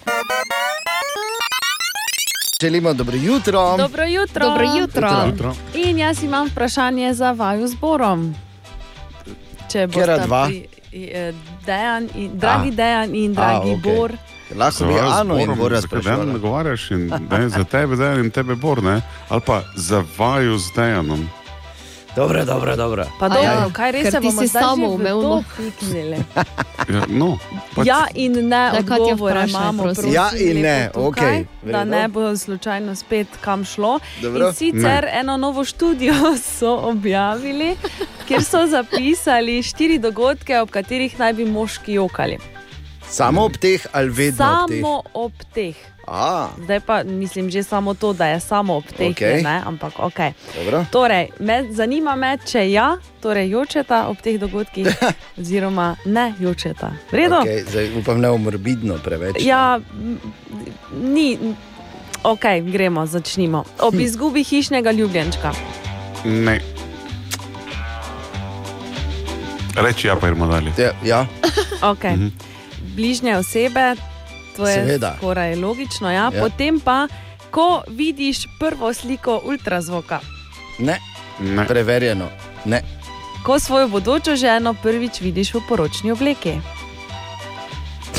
[2.62, 3.76] Želimo dobro jutro.
[3.76, 4.48] Dobro jutro.
[4.48, 5.10] Dobro jutro.
[5.10, 5.54] Dobro jutro.
[5.76, 8.34] In jaz imam vprašanje za vaju zborom.
[9.68, 10.46] Če Katera boste dva?
[10.46, 10.66] pri-
[11.04, 11.32] eh,
[11.66, 12.72] Dejan in, dragi A.
[12.72, 13.94] Dejan in dragi A, okej.
[13.94, 14.12] Bor.
[14.50, 16.32] Lahko bi Ano in Bora Zakaj spraševala.
[16.32, 19.00] ne govarjaš in ne, za tebe, Dejan in tebe Bor, ne?
[19.28, 21.28] ali pa za vaju z Dejanom.
[22.16, 23.04] Dobro, dobro, dobro.
[23.20, 26.16] Pa dobro, ja, kaj res se ti bomo si zdaj že v to piknili?
[26.88, 27.38] Ja, no,
[27.74, 29.82] pač, Ja in ne, odgovore imamo.
[29.82, 30.12] prosim.
[30.12, 33.98] Ja in ne, lepo tukaj, Da ne bo slučajno spet kam šlo.
[34.22, 34.48] Dobro.
[34.48, 35.10] In sicer Ne.
[35.12, 36.14] eno novo študijo
[36.56, 37.76] so objavili,
[38.28, 42.38] kjer so zapisali štiri dogodke, ob katerih naj bi moški jokali.
[43.10, 44.80] Samo ob teh ali vedno ob teh?
[44.80, 45.76] Samo ob teh.
[46.06, 49.42] A, Zdaj pa mislim že samo to, da je samo ob teh, okay.
[49.42, 50.18] ne, ampak ok.
[50.58, 50.84] dobro.
[50.92, 54.86] Torej, me, zanima me, če ja, torej jočeta ob teh dogodkih,
[55.40, 56.92] oziroma ne jočeta.
[57.10, 57.42] Vredo?
[57.42, 59.36] Okay, zdaj upam, ne morbidno preveč.
[59.42, 59.80] Ja,
[61.02, 61.38] ni.
[62.22, 63.64] Ok, gremo, začnimo.
[63.80, 65.52] Ob izgubi hišnega ljubljenčka.
[66.24, 66.60] ne.
[69.76, 70.72] Reči ja, pa idemo dalje.
[70.78, 71.26] Ja, ja.
[71.82, 72.16] Okay.
[72.16, 72.45] Mhm.
[72.96, 73.94] Bližnje osebe,
[74.56, 75.14] to je Seveda.
[75.16, 76.08] skoraj logično.
[76.08, 76.30] Ja?
[76.32, 76.40] Ja.
[76.40, 77.08] Potem pa,
[77.50, 80.20] ko vidiš prvo sliko ultrazvoka,
[80.78, 80.98] Ne,
[81.38, 81.66] Ne.
[81.66, 82.28] preverjeno.
[82.64, 82.82] Ne.
[83.42, 86.56] ko svojo bodočo ženo prvič vidiš v poročni obleki.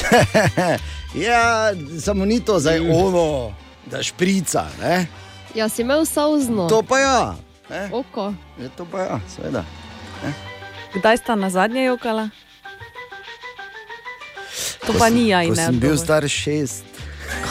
[1.27, 3.51] ja, samo ni to zdaj ono,
[3.85, 4.65] da šprica.
[4.81, 5.07] Ne?
[5.55, 6.67] Ja, si imel sauzno.
[6.67, 7.35] To pa ja.
[7.69, 7.89] Ne?
[7.91, 8.33] Oko.
[8.55, 9.63] Je to pa ja, seveda.
[10.93, 12.29] Kdaj sta na zadnje jokala?
[14.87, 15.65] To pa ni ja in Ko ne.
[15.65, 16.05] sem bil odgovor.
[16.05, 16.83] star šest.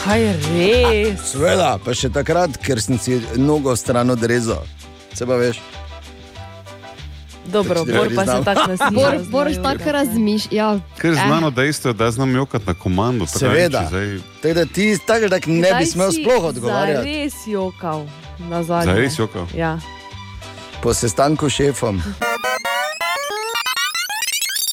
[0.03, 1.19] Kaj je res?
[1.31, 4.65] Sveda, pa še takrat, ker sem si nogo stran odrezal.
[5.13, 5.59] Se pa veš.
[7.45, 8.91] Dobro, Bor pa se tako nasmiha.
[9.01, 10.49] Bor, Bor tako razmišlja.
[10.51, 10.79] Ja.
[10.97, 13.25] Ker je znano dejstvo, da znam jokati na komando.
[13.25, 13.85] Seveda.
[13.89, 17.07] Zdaj, Tako da ti tako da ne bi smel sploh odgovarjati.
[17.07, 18.05] Res jokal
[18.39, 18.93] na zadnje.
[18.93, 19.45] Zares jokal?
[19.55, 19.79] Ja.
[20.81, 22.01] Po sestanku s šefom.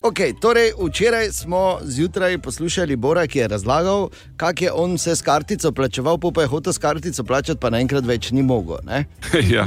[0.04, 5.22] Okay, torej, včeraj smo zjutraj poslušali Bora, ki je razlagal, kako je on vse s
[5.22, 8.76] kartico plačeval, pa je hotel s kartico plačati, pa naenkrat več ni mogel.
[9.54, 9.64] ja.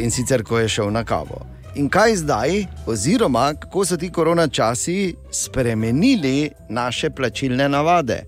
[0.00, 1.44] In sicer, ko je šel na kavo.
[1.74, 8.22] In kaj zdaj, oziroma kako so ti korona časi spremenili naše plačilne navade?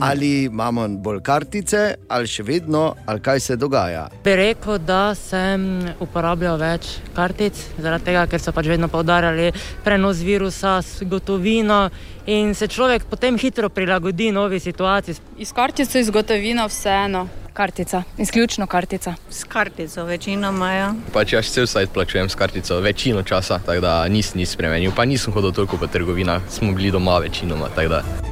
[0.00, 4.06] Ali imamo bolj kartice, ali še vedno, ali kaj se dogaja?
[4.24, 5.66] Bi rekel, da sem
[6.00, 9.50] uporabljal več kartic, zaradi tega, ker so pač vedno poudarjali
[9.84, 11.82] prenos virusa s gotovino
[12.26, 15.20] in se človek potem hitro prilagodi novi situaciji.
[15.38, 17.26] Iz kartice, iz gotovino, vseeno.
[17.52, 19.14] Kartica, izključno kartica.
[19.30, 20.90] S kartico večinoma, ja.
[21.12, 24.94] Pač jaz cel sajt plačujem s kartico večino časa, tako da nisem nič spremenil.
[24.96, 27.68] Pa nisem hodil toliko po trgovinah, smo bili doma večinoma.
[27.74, 28.29] tako da.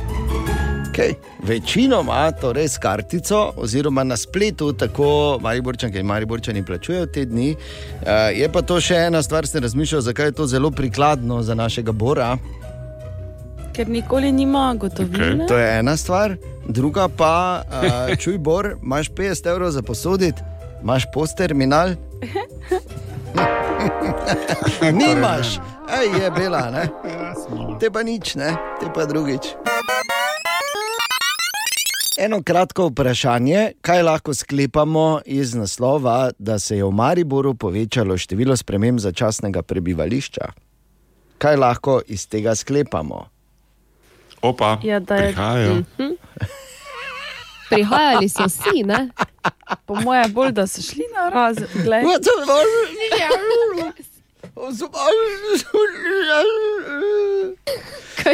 [0.99, 1.15] Okay.
[1.43, 7.55] Večinoma, torej s kartico, oziroma na spletu, tako Mariborčanke in Mariborčani plačujejo te dni.
[7.55, 11.55] Uh, je pa to še ena stvar, ste razmišljali, zakaj je to zelo prikladno za
[11.55, 12.37] našega Bora.
[13.73, 15.47] Ker nikoli nima gotovine.
[15.47, 16.35] To je ena stvar,
[16.67, 20.43] druga pa, uh, čuj, Bor, imaš 50 evrov za posoditi,
[20.83, 21.95] imaš post-terminal.
[24.99, 25.61] Nimaš,
[25.95, 26.89] ej, je bila, ne?
[27.81, 29.55] Te pa nič, ne, te pa drugič.
[32.19, 38.57] Eno kratko vprašanje, kaj lahko sklepamo iz naslova, da se je v Mariboru povečalo število
[38.57, 40.49] sprememb začasnega prebivališča?
[41.39, 43.29] Kaj lahko iz tega sklepamo?
[44.43, 45.75] Opa, Ja, da je- prihajajo.
[45.75, 46.13] Mhm.
[47.71, 49.09] Prihajali so vsi, ne?
[49.87, 51.67] Po moje je bolj, da so šli na razen.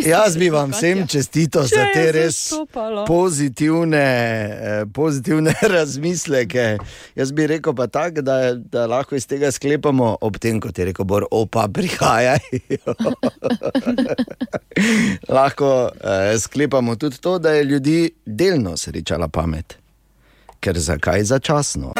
[0.06, 2.38] Jaz bi vam vsem čestito Če za te res
[3.06, 6.78] pozitivne, eh, pozitivne razmisleke.
[7.14, 10.88] Jaz bi rekel pa tako, da, da lahko iz tega sklepamo, ob tem, kot je
[10.90, 12.94] rekel Bor, opa, prihajajo.
[15.38, 19.78] lahko eh, sklepamo tudi to, da je ljudi delno srečala pamet.
[20.60, 21.92] Ker zakaj začasno?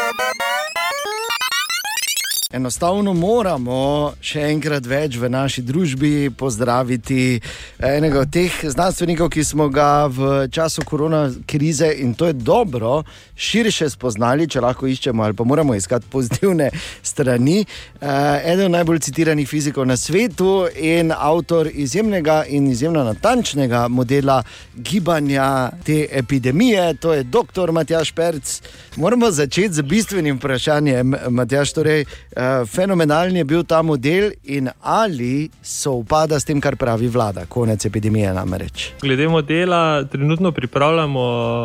[2.55, 7.41] Enostavno moramo še enkrat več v naši družbi pozdraviti
[7.83, 13.01] enega od teh znanstvenikov, ki smo ga v času korona krize in to je dobro,
[13.35, 16.69] širše spoznali, če lahko iščemo ali pa moramo iskati pozitivne
[17.03, 17.65] strani.
[17.65, 24.39] Eh, Eden najbolj citiranih fizikov na svetu in avtor izjemnega in izjemno natančnega modela
[24.77, 27.75] gibanja te epidemije, to je dr.
[27.75, 28.55] Matjaš Perc.
[28.97, 31.75] Moramo začeti z bistvenim vprašanjem, Matjaš.
[31.75, 37.09] Torej, eh, fenomenalen je bil ta model in ali so upada s tem, kar pravi
[37.09, 38.91] vlada, konec epidemije namreč.
[39.03, 41.25] Glede modela, trenutno pripravljamo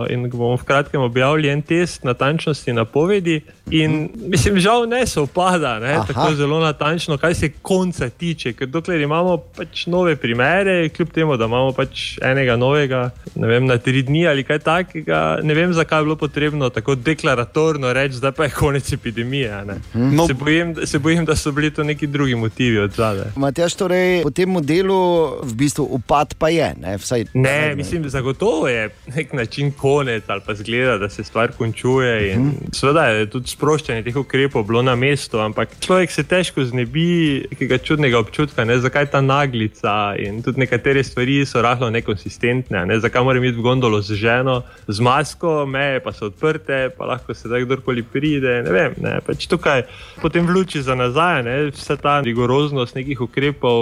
[0.09, 3.41] in bomo v kratkem objavili en test natančnosti napovedi.
[3.71, 6.05] In mislim, žal ne se upada ne, Aha.
[6.07, 8.53] tako zelo natančno, kaj se konca tiče.
[8.53, 13.65] Ker dokler imamo pač nove primere, kljub temu, da imamo pač enega novega, ne vem,
[13.65, 18.19] na tri dni ali kaj takega, ne vem, zakaj je bilo potrebno tako deklaratorno reči,
[18.21, 19.65] da pa je konec epidemije.
[19.65, 19.77] ne.
[19.93, 20.27] No.
[20.27, 23.31] Se, bojim, se bojim, da so bili to neki drugi motivi od zadaj.
[23.35, 24.99] Matjaš, torej, po tem modelu
[25.43, 26.73] v bistvu upad pa je.
[26.81, 31.51] Ne, Vsaj, Ne, mislim, zagotovo je nek način konec ali pa zgleda, da se stvar
[31.51, 32.33] končuje.
[32.33, 37.45] In seveda je tudi sproščanje teh ukrepov bilo na mestu, ampak človek se težko znebi
[37.51, 42.85] nekega čudnega občutka, ne, zakaj ta naglica in tudi nekatere stvari so rahlo nekonsistentne.
[42.85, 47.05] Ne, zakaj moram iti v gondolo z ženo, z masko, meje pa so odprte, pa
[47.05, 48.61] lahko se da kdorkoli pride.
[48.65, 49.85] Ne vem, ne, pač tukaj
[50.21, 53.79] potem v luči za nazaj, ne, vsa ta rigoroznost nekih ukrepov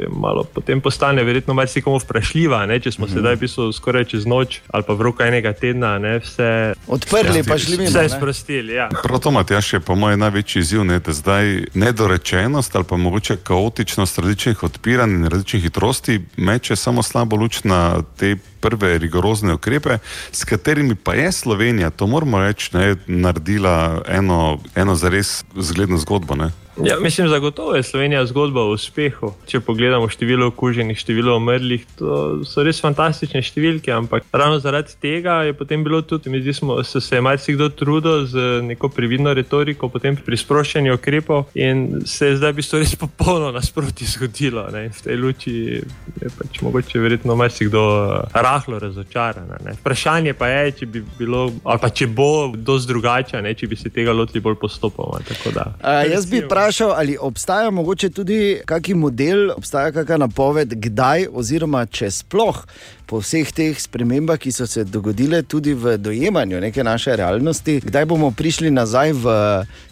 [0.00, 3.14] je malo potem postane verjetno marsikomu vprašljiva, ne, če smo mm -hmm.
[3.14, 7.42] sedaj v bistvu skoraj čez noč ali pa v roku enega tedna ne, vse Odprli
[7.48, 8.08] pa šli mimo, Vse ne.
[8.08, 8.72] sprostili.
[8.72, 8.88] Ja.
[9.02, 13.36] Prav to, Matjaš, je po mojem največji izziv, ne, da zdaj nedorečenost ali pa mogoče
[13.36, 18.36] kaotičnost različnih odpiranj in različnih hitrosti meče samo slabo luč na te
[18.66, 19.98] prve rigorozne ukrepe,
[20.32, 26.34] s katerimi pa je Slovenija, to moramo reči, ne, naredila eno, eno zares zgledno zgodbo.
[26.34, 26.50] Ne.
[26.84, 29.32] Ja, mislim, zagotovo je Slovenija zgodba o uspehu.
[29.46, 35.38] Če pogledamo število okuženih, število umrlih, to so res fantastične številke, ampak ravno zaradi tega
[35.48, 39.88] je potem bilo tudi, mi zdi, smo, so se marsikdo trudil z neko previdno retoriko,
[39.88, 44.66] potem pri sproščanju ukrepov in se je zdaj v bistvu res popolno nasproti zgodilo.
[44.74, 44.90] Ne.
[44.92, 49.48] V tej luči je pač mogoče verjetno marsikdo eh, rahlo razočaran.
[49.48, 49.72] a Ne.
[49.80, 53.80] Vprašanje pa je, če bi bilo, ali pa če bo dosti drugače, ne, če bi
[53.80, 55.24] se tega lotili bolj postopoma.
[55.24, 61.28] Uh, jaz bi prav vprašal, ali obstaja mogoče tudi kakšen model, obstaja kakšna napoved, kdaj,
[61.30, 62.64] oziroma če sploh
[63.06, 68.04] po vseh teh spremembah, ki so se dogodile tudi v dojemanju neke naše realnosti, kdaj
[68.04, 69.26] bomo prišli nazaj v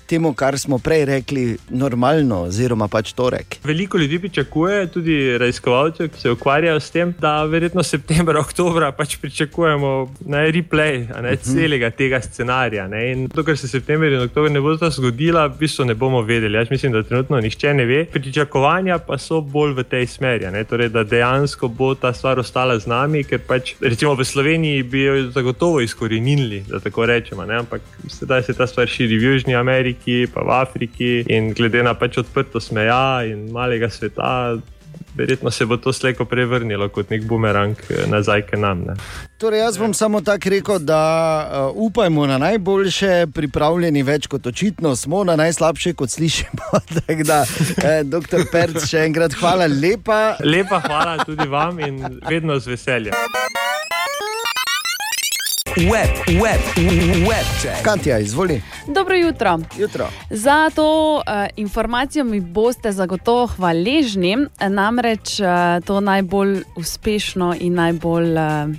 [0.07, 3.59] temu, kar smo prej rekli, normalno, oziroma pač torek.
[3.65, 9.17] Veliko ljudi pričakuje, tudi raziskovalcev, ki se ukvarjajo s tem, da verjetno septembra, oktobra pač
[9.21, 9.93] pričakujemo
[10.29, 12.87] na replay a ne, celega tega scenarija.
[12.89, 13.05] Ne.
[13.13, 16.59] In dokler se september in oktober ne bo to zgodila, v bistvu ne bomo vedeli.
[16.59, 18.05] Jaz mislim, da trenutno nihče ne ve.
[18.13, 22.79] Pričakovanja pa so bolj v tej smeri, ne, torej, da dejansko bo ta stvar ostala
[22.79, 27.45] z nami, ker pač recimo v Sloveniji bi jo zagotovo izkoreninili, da tako rečemo.
[27.45, 27.59] Ne.
[27.65, 31.95] Ampak sedaj se ta stvar širi v Južni Ameriki, pa v Afriki in glede na
[31.95, 34.59] pač odprtost meja in malega sveta.
[35.15, 38.85] Verjetno se bo to slejko prevrnilo kot nek bumerang eh, nazaj k nam.
[38.89, 38.95] Ne.
[39.39, 41.01] Torej, jaz bom samo tako rekel, da
[41.73, 46.71] uh, upajmo na najboljše, pripravljeni več kot očitno smo, na najslabše kot slišimo.
[46.99, 47.45] Tako da,
[47.85, 50.37] eh, doktor Perc, še enkrat hvala lepa.
[50.45, 53.64] Lepa hvala tudi vam in vedno z veseljem.
[55.77, 56.61] Web, web,
[57.27, 57.83] web check.
[57.83, 58.63] Katja, izvoli.
[58.87, 59.59] Dobro jutro.
[59.79, 60.09] jutro.
[60.31, 61.23] Za to uh,
[61.57, 65.47] informacijo mi boste zagotovo hvaležni, namreč uh,
[65.85, 68.31] to najbolj uspešno in najbolj.
[68.31, 68.75] Uh,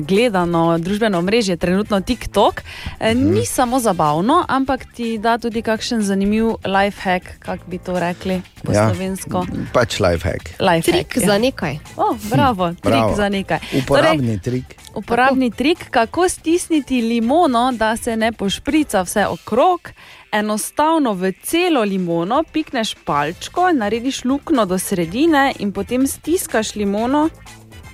[0.00, 2.62] Gledano družbeno mrežje, trenutno TikTok,
[3.02, 3.30] mhm.
[3.30, 8.42] ni samo zabavno, ampak ti da tudi kakšen zanimiv life hack, kako bi to rekli
[8.62, 8.88] po Ja.
[8.88, 9.46] slovensko.
[9.72, 10.60] Pač life hack.
[10.60, 11.78] Life Trik hack, za nekaj.
[11.96, 13.16] Oh, bravo, Hm, trik bravo.
[13.16, 13.58] za nekaj.
[13.78, 14.64] Uporabni trik.
[14.94, 19.90] Uporabni trik, kako stisniti limono, da se ne pošprica vse okrog.
[20.32, 27.28] Enostavno v celo limono pikneš palčko, narediš luknjo do sredine in potem stiskaš limono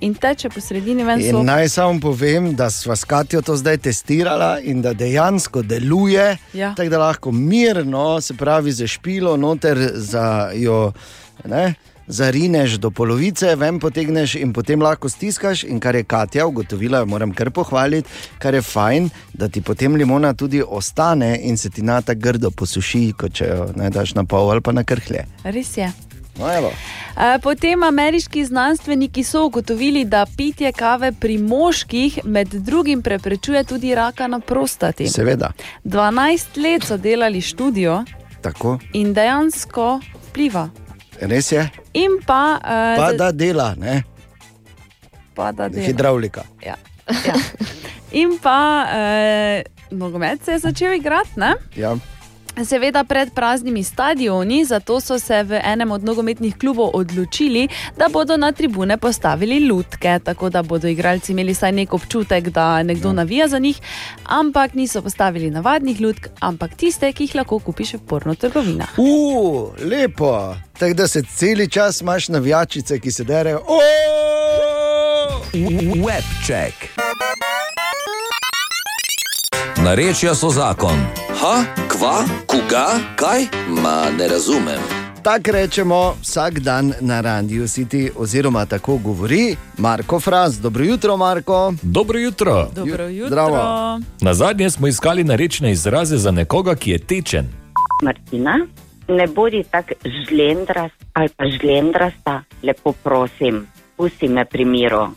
[0.01, 3.79] in teče po sredini ven In naj samo povem, da sva s Katijo to zdaj
[3.79, 6.37] testirala in da dejansko deluje.
[6.53, 6.75] Ja.
[6.75, 10.93] Tako da lahko mirno, se pravi, za špilo, noter za jo.
[11.45, 11.75] Ne?
[12.09, 15.65] Zarineš do polovice, ven potegneš in potem lahko stiskaš.
[15.65, 20.35] In kar je Katja ugotovila, moram kar pohvaliti, kar je fajn, da ti potem limona
[20.35, 24.25] tudi ostane in se ti na ta grdo posuši, kot če jo ne daš na
[24.25, 25.27] pol ali pa na krhlje.
[25.45, 25.93] Res je.
[26.39, 26.71] No,
[27.43, 34.27] Potem ameriški znanstveniki so ugotovili, da pitje kave pri moških med drugim preprečuje tudi raka
[34.27, 35.09] na prostati.
[35.09, 35.53] Seveda,
[35.85, 38.05] 12 let so delali študijo
[38.41, 40.69] tako, in dejansko vpliva.
[41.21, 41.65] Res je.
[41.95, 44.03] In pa, uh, Pa da dela, ne?
[45.35, 45.87] pa da dela.
[45.87, 46.43] Hidravlika.
[46.67, 46.75] Ja.
[47.27, 47.35] Ja.
[48.11, 51.55] In pa eh, nogomet se je začel igrati, ne?
[51.77, 51.97] Ja.
[52.65, 58.37] Seveda pred praznimi stadioni, zato so se v enem od nogometnih klubov odločili, da bodo
[58.37, 63.49] na tribune postavili lutke, tako da bodo igralci imeli vsaj nek občutek, da nekdo navija
[63.49, 63.81] za njih,
[64.25, 68.99] ampak niso postavili navadnih lutk, ampak tiste, ki jih lahko kupiš v porno trgovinah.
[68.99, 70.55] Uf, lepo.
[70.79, 73.63] Tako da se cel čas imaš navijačice, ki se derejo.
[76.05, 77.08] Web check.
[79.85, 80.99] Narečja so zakon.
[81.41, 81.55] Ha,
[81.89, 83.47] kva, koga, kaj?
[83.83, 84.81] Ma ne razumem.
[85.23, 90.61] Tako rečemo vsak dan na Randiju City, oziroma tako govori Marko Fras.
[90.61, 91.75] Dobro jutro, Marko.
[91.83, 92.69] Dobro jutro.
[92.75, 93.29] Dobro jutro.
[93.29, 93.59] Zdravo.
[94.21, 97.47] Na zadnje smo iskali narečne izraze za nekoga, ki je tečen.
[98.03, 98.59] Martina,
[99.09, 103.67] ne bodi tako žlendrast ali pa žlendrasta, lepo prosim,
[103.97, 105.09] pusti me pri miru.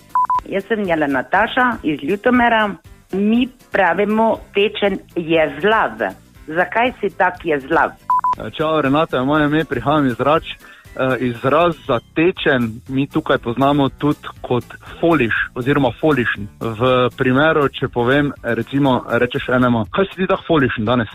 [0.50, 2.76] Jaz sem Jela Nataša iz Ljutomera.
[3.14, 5.92] Mi pravimo tečen je zlav.
[6.48, 7.90] Zakaj si tak je zlav?
[8.58, 10.44] Čau, Renata, moje ime prihajam iz Rač.
[10.96, 14.64] Eh, Izraz za tečen mi tukaj poznamo tudi kot
[15.00, 16.42] foliš oziroma folišn.
[16.60, 21.08] V primeru, če povem, recimo, rečeš enemu, kaj si ti tako folišn danes?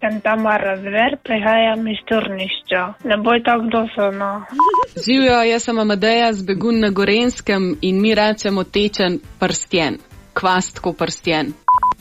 [0.00, 2.82] Sem Tamara Zver, prihajam iz Turnišča.
[3.04, 4.30] Ne boj tako doslovno.
[5.06, 9.98] Živijo, jaz sem Amadeja z Begun na Gorenskem in mi rečemo tečen prstjen,
[10.40, 11.52] kvastko prstjen.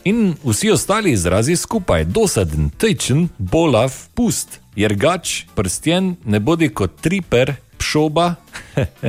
[0.07, 7.53] In vsi ostali izrazi skupaj, dosaden, tečen, bolav, pust, jergač, prstjen, ne bodi kot triper,
[7.77, 8.35] pšoba,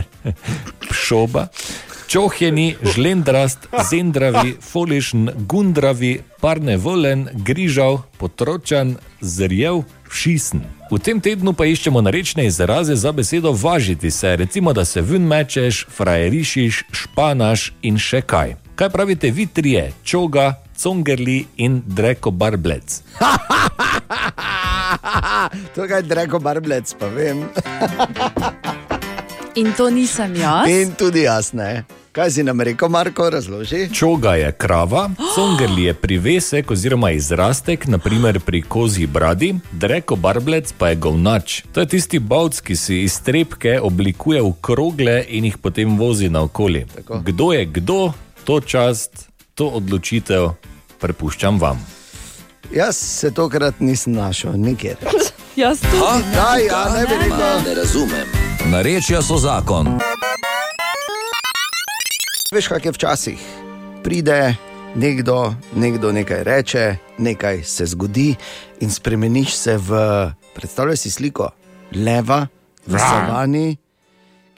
[0.91, 1.47] pšoba,
[2.11, 10.65] čohjeni, žlendrast, zendravi, folišn, gundravi, parnevolen, grižav, potročan, zrjev, všisen.
[10.91, 15.23] V tem tednu pa iščemo narečne izraze za besedo važiti se, recimo da se ven
[15.23, 18.57] mečeš, frajerišiš, španaš in še kaj.
[18.81, 23.03] Kaj pravite vi trije, čoga, congerli in dreko barblec?
[25.75, 27.45] Tukaj je Dreko Barblec, pa vem.
[29.55, 30.69] In to nisem jaz.
[30.69, 31.85] In tudi jaz ne.
[32.13, 33.89] Kaj si nam rekel, Marko, razloži?
[33.95, 40.89] Čoga je krava, congerli je privesek oziroma izrastek, naprimer pri kozji bradi, dreko barblec pa
[40.89, 41.63] je govnač.
[41.73, 46.29] To je tisti bavc, ki si iz trepke oblikuje v krogle in jih potem vozi
[46.29, 46.87] naokoli.
[47.25, 48.13] Kdo je kdo,
[48.51, 50.49] to čast, to odločitev
[50.99, 51.79] prepuščam vam.
[52.75, 54.99] Jaz se tokrat nisem našel nikjer.
[55.63, 56.01] Jaz tudi.
[56.03, 56.17] Ha?
[56.19, 56.35] ne.
[56.35, 57.37] Kaj, ja, ne rekel.
[57.39, 58.33] Ma, ne razumem.
[58.73, 59.93] Narečja so zakon.
[62.51, 63.45] Veš, kak je včasih.
[64.03, 64.57] Pride
[64.99, 66.85] nekdo, nekdo nekaj reče,
[67.23, 68.35] nekaj se zgodi
[68.83, 70.01] in spremeniš se v,
[70.59, 71.53] predstavljaj si sliko,
[71.95, 72.49] leva
[72.87, 73.79] v savani,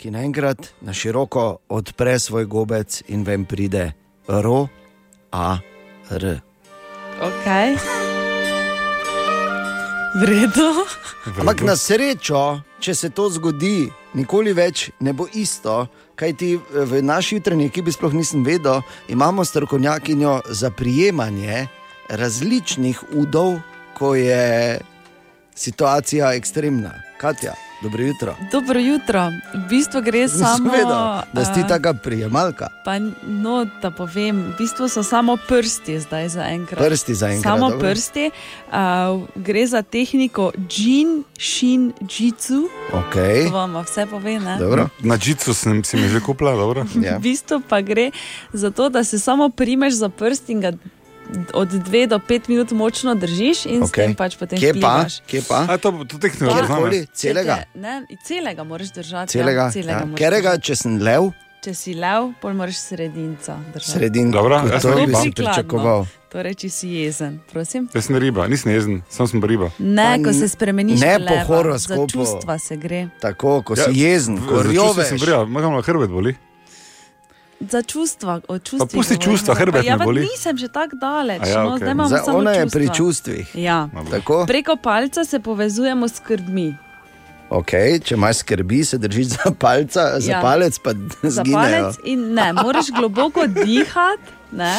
[0.02, 3.92] ki naenkrat na široko odpre svoj gobec in ven pride
[4.26, 4.66] ro,
[5.30, 5.58] a,
[6.10, 6.24] r.
[7.22, 7.76] Okay.
[10.18, 10.68] V redu.
[11.38, 12.42] Ampak na srečo,
[12.82, 13.86] če se to zgodi,
[14.18, 15.86] nikoli več ne bo isto.
[16.18, 21.68] Kaj ti v naši jutranji ekipi sploh nisem vedel, imamo strokovnjakinjo za prijemanje
[22.10, 23.60] različnih udov,
[23.94, 24.80] ko je
[25.54, 26.90] situacija ekstremna.
[27.22, 28.36] Katja, dobro jutro.
[28.52, 29.30] Dobro jutro.
[29.54, 30.70] V bistvu gre samo.
[30.70, 30.88] Vedel,
[31.32, 32.68] da si ti eh, taka prijemalka.
[32.84, 36.86] Pa, no, da povem, v bistvu so samo prsti zdaj za enkrat.
[36.86, 37.88] Prsti zaenkrat, Samo dobro.
[37.88, 38.30] prsti.
[38.30, 38.72] Uh,
[39.34, 42.68] gre za tehniko Jin Shin Jitsu.
[42.92, 43.48] Okay.
[43.48, 44.40] To vam vse pove.
[44.40, 44.58] Ne?
[45.00, 46.84] Na džicu sem si mi že kupila, dobro.
[46.94, 47.16] Ja.
[47.18, 48.10] V bistvu pa gre
[48.52, 50.72] za to, da se samo primeš za prst in ga
[51.54, 53.86] od 2 do 5 minut močno držiš in okay.
[53.86, 55.06] s tem pač potem Kje pa?
[55.26, 55.66] Kje pa?
[55.66, 57.56] A to, to tehniko Kjerkoli, celega.
[57.56, 59.32] Če te- Ne, celega moraš držati.
[59.32, 60.06] Celega, Ja, celega ja.
[60.06, 63.90] moraš Kerega, če sem lev, Če si lev, pol moraš sredinca držati.
[63.92, 64.30] sredin.
[64.30, 65.20] Dobro, to jaz sem bi riba.
[65.20, 66.06] si pričakoval.
[66.28, 67.86] Torej, če si jezen, prosim.
[67.94, 69.68] Jaz sem riba, nisem jezen, sam sem riba.
[69.78, 72.02] Ne, Pa ko se spremeniš, ne po leva, horoskopu.
[72.02, 73.08] Za čustva se gre.
[73.20, 75.28] Tako, ko si jezen, ko Ja, za čustva sem rjoveš.
[75.46, 76.34] riba, imam hrbet boli.
[77.62, 78.90] Za čustva, o čustvih.
[78.90, 79.22] pusti govorimo.
[79.28, 80.20] čustva, hrbet Pa ja, me pa boli.
[80.22, 81.40] Nisem že tako daleč.
[81.40, 81.78] A ja, no, okej.
[81.78, 82.78] zdaj imamo Zdaj, samo ona je čustva.
[82.80, 83.46] pri čustvih.
[83.56, 83.88] Ja.
[84.10, 84.46] Tako?
[84.46, 86.76] Preko palca se povezujemo s skrbmi.
[87.50, 90.40] Okay, če imaš skrbi, se držiš za, palca, za Ja.
[90.40, 90.90] palec, pa
[91.22, 94.72] Za palec in ne, moraš globoko dihati, ne,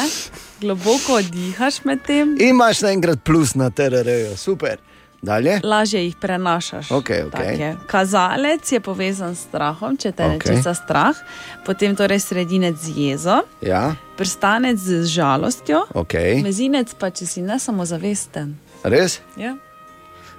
[0.60, 2.34] globoko dihaš med tem.
[2.34, 4.76] In imaš naenkrat plus na TRR-ju, super.
[5.24, 5.60] Dalje.
[5.64, 6.90] Lažje jih prenašaš.
[6.92, 7.24] Okej.
[7.32, 7.76] Tak je.
[7.88, 10.52] Kazalec je povezan s strahom, če te okay.
[10.52, 11.16] reče strah,
[11.64, 16.44] potem torej sredinec z jezo, Ja, prstanec z žalostjo, okay.
[16.44, 18.52] mezinec pa če si ne samozavesten.
[18.84, 19.24] res?
[19.40, 19.56] Ja.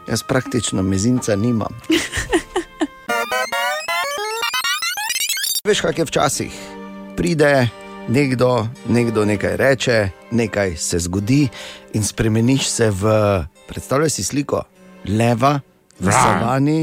[0.05, 1.73] Jaz praktično mezinca nimam.
[5.65, 6.53] Veš, kak je včasih.
[7.17, 7.69] Pride
[8.05, 9.97] nekdo, nekdo nekaj reče,
[10.31, 11.47] nekaj se zgodi
[11.97, 13.09] in spremeniš se v,
[13.67, 14.61] predstavljaj si sliko,
[15.07, 15.59] leva
[15.99, 16.81] v savani,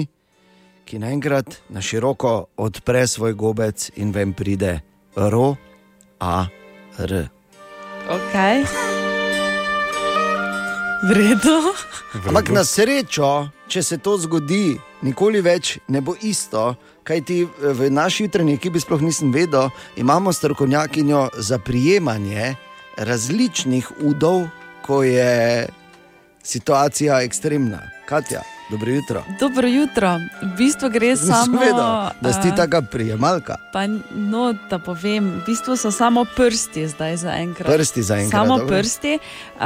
[0.85, 4.81] ki naenkrat na široko odpre svoj gobec in ven pride
[5.17, 5.57] ro,
[6.21, 6.47] a,
[6.99, 7.29] r.
[8.09, 8.65] Okay.
[11.03, 11.75] V redu.
[12.29, 16.75] Ampak na srečo, če se to zgodi, nikoli več ne bo isto.
[17.03, 22.55] Kaj ti v naši jutranji ekipi sploh nisem vedel, imamo strokovnjakinjo za prijemanje
[22.97, 24.47] različnih udov,
[24.87, 25.67] ko je
[26.43, 27.92] situacija ekstremna.
[28.07, 29.25] Katja, dobro jutro.
[29.41, 30.19] Dobro jutro.
[30.43, 31.59] V bistvu gre samo.
[31.59, 33.57] vedel, da si eh, taka prijemalka.
[33.73, 37.73] Pa, no, da povem, v bistvu so samo prsti zdaj za enkrat.
[37.75, 38.77] Prsti zaenkrat, Samo dobro.
[38.77, 39.19] prsti.
[39.55, 39.63] Uh,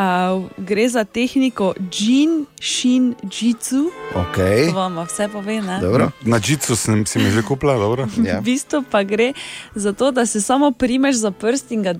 [0.57, 3.91] gre za tehniko Jin Shin Jitsu.
[4.15, 4.69] Okay.
[4.71, 5.63] To vam vse pove.
[5.63, 5.81] Ne?
[6.23, 8.07] Na džicu sem si mi že kupila, dobro.
[8.25, 8.39] Ja.
[8.39, 9.33] V bistvu pa gre
[9.75, 11.95] za to, da se samo primeš za prst in ga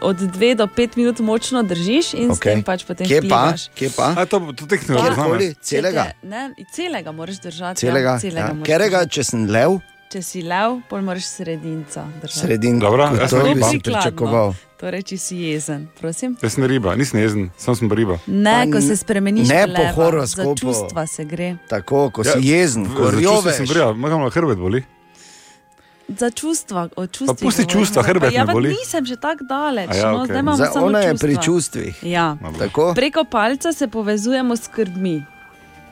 [0.00, 2.34] od 2 do 5 minut močno držiš in okay.
[2.34, 3.54] s tem pač potem Kje pa?
[3.74, 4.14] Kje pa?
[4.16, 6.04] A to, to tehniko Kjerkoli, Če celega.
[6.22, 7.80] Ne, celega moraš držati.
[7.80, 8.54] Celega, ja, celega ja.
[8.54, 9.14] moraš Kerega, držati.
[9.14, 9.80] če sem lev,
[10.12, 12.38] Če si lev, pol moraš sredinca držati.
[12.38, 12.78] sredin.
[12.78, 14.52] Dobro, sem to bi si pričakoval.
[14.76, 16.34] Torej, če si jezen, prosim.
[16.42, 18.18] Jaz sem riba, nisem jezen, sam sem riba.
[18.26, 20.52] Ne, Pa ko se spremeniš, ne po leva, horoskopu.
[20.52, 21.56] Za čustva se gre.
[21.64, 23.72] Tako, ko Ja, si jezen, ko za čustva sem rjoveš.
[23.72, 24.82] riba, imam hrbet boli.
[26.10, 27.38] Za čustva, o čustvih.
[27.38, 27.70] pusti govorimo.
[27.74, 28.68] čustva, hrbet Pa ja, pa boli.
[28.70, 29.88] nisem že tako daleč.
[29.88, 31.42] A ja, no, zdaj imamo Zdaj, samo ona je pri čustva.
[31.44, 31.94] čustvih.
[32.04, 32.36] Ja.
[32.58, 32.92] Tako?
[32.94, 35.24] Preko palca se povezujemo s skrbmi.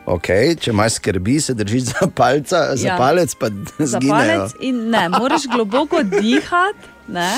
[0.07, 2.97] Okay, če imaš skrbi, se držiš za, palca, za Ja.
[2.97, 3.47] palec, pa
[3.79, 4.11] Za zginejo.
[4.11, 7.31] palec in ne, moraš globoko dihati, ne,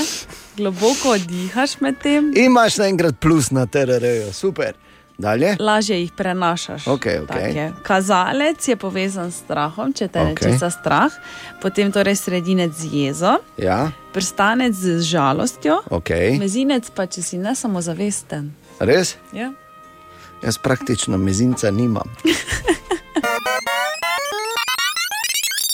[0.56, 2.32] globoko dihaš med tem.
[2.32, 4.72] In imaš naenkrat plus na TRR-ju, super.
[5.18, 5.56] Dalje.
[5.60, 6.86] Lažje jih prenašaš.
[6.86, 7.26] Okej, okej.
[7.26, 7.72] Tak je.
[7.82, 10.52] Kazalec je povezan s strahom, če te okay.
[10.52, 11.12] reče strah,
[11.62, 16.38] potem torej sredinec z jezo, Ja, prstanec z žalostjo, okay.
[16.38, 18.52] mezinec pa če si ne samozavesten.
[18.80, 19.16] res?
[19.32, 19.52] Ja.
[20.42, 22.08] Jaz praktično mezinca nimam.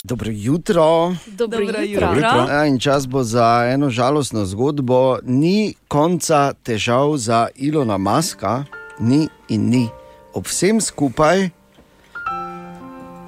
[0.03, 1.15] Dobro jutro.
[1.27, 2.07] Dobro Dobro jutro.
[2.13, 2.45] jutro.
[2.49, 5.17] Ja, in čas bo za eno žalostno zgodbo.
[5.23, 8.63] Ni konca težav za Ilona Maska,
[8.99, 9.89] ni in ni.
[10.33, 11.49] Ob vsem skupaj,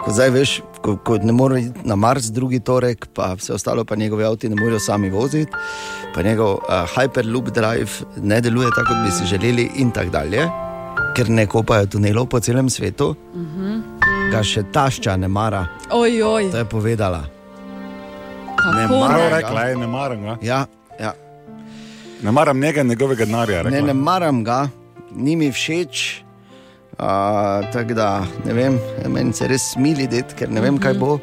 [0.01, 0.51] ko zdaj veš,
[0.81, 4.49] ko, ko ne more iti na Mars drugi torek, pa vse ostalo, pa njegovi avti
[4.49, 5.51] ne morejo sami voziti,
[6.15, 10.47] pa njegov uh, Hyperloop Drive ne deluje tako, kot bi si želeli, in tako dalje,
[11.15, 13.15] ker ne kopajo tunelov po celem svetu,
[14.31, 15.65] ga še tašča ne mara.
[15.91, 16.51] Oj, oj.
[16.51, 17.23] To je povedala.
[18.75, 19.37] Ne Kako mara Prav ga.
[19.37, 20.37] rekla je, ne maram ga.
[20.41, 20.65] Ja,
[20.99, 21.13] ja.
[22.21, 23.63] Ne maram njega, njegovega denarja.
[23.63, 24.67] Ne, ne maram ga,
[25.15, 26.23] ni mi všeč.
[27.01, 31.17] Uh, tako da ne vem, meni se res smili, det, ker ne vem, kaj bo.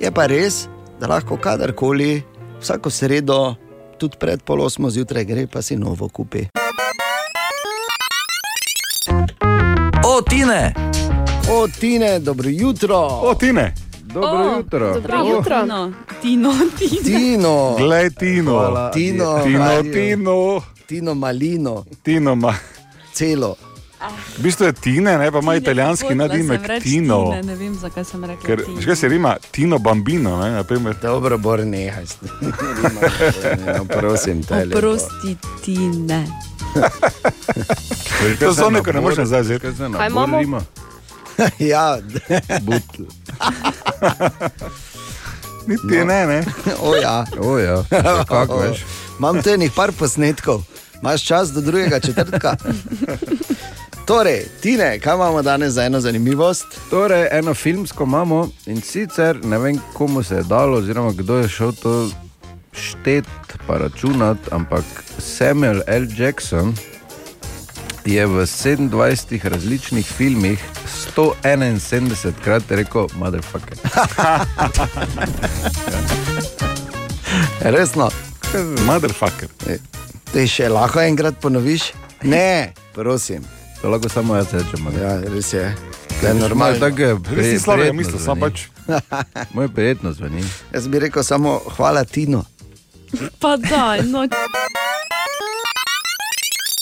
[0.00, 0.66] Je pa res,
[1.00, 2.22] da lahko kadarkoli,
[2.60, 3.56] vsako sredo,
[3.98, 6.48] tudi pred pol osmo zjutraj, gre pa si novo kupi.
[10.04, 10.74] O, Tine!
[11.50, 12.98] O, Tine, dobro jutro.
[13.22, 13.72] O, Tine!
[14.12, 14.94] Dobro O, jutro.
[14.94, 15.66] Dobro jutro.
[15.66, 15.92] No,
[16.22, 17.02] Tino, Tino.
[17.04, 18.52] Tino, Glej, Tino.
[18.52, 18.90] Hvala.
[18.90, 19.82] Tino, Tino.
[19.82, 20.62] Tino.
[20.88, 22.54] Tino Malino, Tino ma.
[23.18, 23.56] Celo.
[24.38, 27.30] V bistvu je Tine, ne pa ima italijanski nadimek Tino.
[27.34, 28.46] Ne, ne vem, zakaj sem rekla.
[28.46, 28.76] Ker, Tino.
[28.76, 29.36] veš kaj se rima?
[29.50, 30.94] Tino Bambino, ne, na primer.
[31.02, 32.04] Dobro, bor nehaj.
[33.78, 34.62] No, prosim te.
[34.74, 36.26] Oprosti, Tine.
[38.38, 39.66] To so neko, ne moreš nazaj vzeti.
[39.96, 40.62] Kaj imamo?
[41.72, 41.98] ja,
[45.66, 46.44] Niti ne, ne.
[46.80, 47.24] o ja.
[47.40, 47.84] O, ja,
[48.28, 48.84] kako veš.
[49.18, 50.62] Imam tu enih par posnetkov,
[51.02, 52.56] imaš čas do drugega četrtka.
[54.06, 56.66] Torej, Tine, kaj imamo danes za eno zanimivost?
[56.90, 61.48] Torej, eno filmsko imamo in sicer ne vem, komu se je dalo, oziroma kdo je
[61.48, 62.10] šel to
[62.72, 63.24] štet
[63.66, 64.84] pa računat, ampak
[65.18, 66.06] Samuel L.
[66.16, 66.74] Jackson
[68.04, 70.64] je v 27 različnih filmih
[71.16, 73.78] 171 krat rekel: Motherfucker.
[77.76, 78.10] Resno.
[78.86, 79.48] Motherfucker.
[80.32, 81.92] Te še lahko enkrat ponoviš?
[82.22, 83.44] Ne, prosim.
[83.80, 84.88] To lahko samo jaz rečem.
[84.94, 85.74] Ja, res je.
[86.20, 86.78] To je normalno.
[86.78, 88.40] Tako je Res si slabega prijetno misli, sam zveni.
[88.40, 88.66] pač.
[89.54, 90.44] Moj prijetno zveni.
[90.74, 92.44] Jaz bi rekel samo hvala Tino.
[93.38, 94.26] Pa daj, no.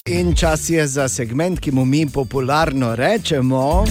[0.06, 3.84] In čas je za segment, ki mu mi popularno rečemo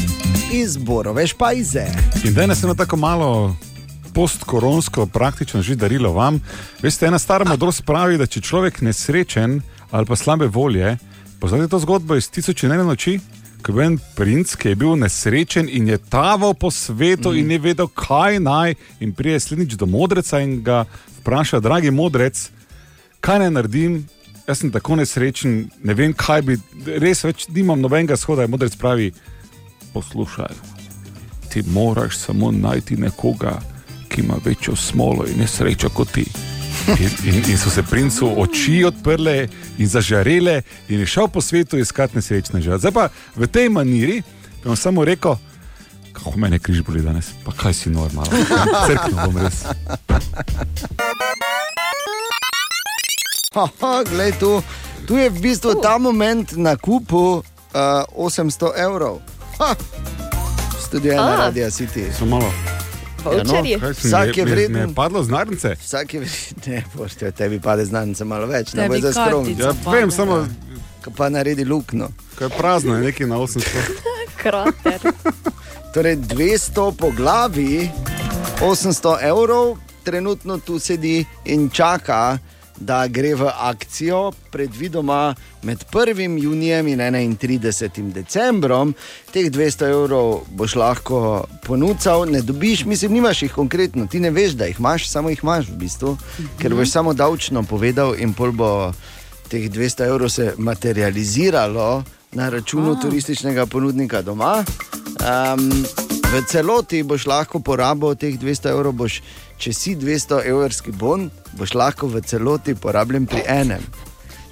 [0.54, 1.86] izborove špajze.
[2.24, 3.56] In danes je eno tako malo
[4.16, 6.40] postkoronsko praktično že darilo vam.
[6.82, 9.60] Veste, ena stara modrost pravi, da če človek nesrečen
[9.92, 10.98] ali pa slabe volje,
[11.40, 13.20] poznate to zgodbo iz Tisoč in ene noči?
[13.62, 17.38] Ko je bil en princ, ki je bil nesrečen in je taval po svetu mm.
[17.40, 20.84] in ni vedel, kaj naj, in prije slednjič do modreca in ga
[21.20, 22.50] vpraša, dragi modrec,
[23.22, 24.04] kaj naj naredim,
[24.48, 26.60] jaz sem tako nesrečen, ne vem, kaj bi,
[27.02, 28.46] res več nimam nobenega shoda.
[28.46, 29.12] In modrec pravi,
[29.94, 30.54] poslušaj,
[31.50, 33.58] ti moraš samo najti nekoga,
[34.16, 36.26] ki ima večjo smolo in nesrečo kot ti.
[36.88, 39.48] In, in, in so se princu oči odprle
[39.78, 42.78] in zažarele, in je šel po svetu iskati nesrečne žene.
[42.78, 44.22] Zdaj pa v tej maniri
[44.64, 45.36] bi vam samo rekel,
[46.14, 48.32] kako me je križ boli danes, pa kaj si normalno,
[48.88, 49.66] crkno bom res.
[53.54, 54.62] Haha, glej tu,
[55.08, 57.44] tu je v bistvu ta moment na kupu uh,
[58.16, 59.20] 800 evrov.
[59.60, 59.76] Ha!
[60.80, 61.36] Studio ena A.
[61.36, 62.08] radia City.
[62.20, 62.75] Samo malo.
[63.26, 63.80] Voucherji.
[63.80, 64.90] Kaj sem, Vsak je vreden.
[64.90, 65.76] je padlo z narnice.
[65.76, 69.56] Vsak je vreden, ne, pošte, tebi pade znance malo več, ne Tebi bo zdaj skromni.
[69.56, 70.48] kartica Ja, vem, samo
[71.16, 72.10] Pa naredi lukno.
[72.36, 73.62] kaj je prazno, je nekaj na 800.
[74.42, 75.00] Krater.
[75.94, 77.90] Torej 200 po glavi,
[78.60, 82.38] 800 evrov, trenutno tu sedi in čaka,
[82.78, 86.44] da gre v akcijo, predvidoma med 1.
[86.44, 88.12] junijem in 31.
[88.12, 88.94] decembrom.
[89.32, 94.52] Teh 200 evrov boš lahko ponudil, ne dobiš, mislim, nimaš jih konkretno, ti ne veš,
[94.52, 96.18] da jih imaš, samo jih imaš v bistvu,
[96.60, 98.92] ker boš samo davčno povedal in pol bo
[99.50, 104.64] teh 200 evrov se materializiralo na računu turističnega ponudnika doma.
[105.26, 105.86] Um,
[106.34, 109.22] v celoti boš lahko porabil teh 200 evrov, boš,
[109.58, 113.84] če si 200 evrski bon, boš lahko v celoti porabljen pri enem.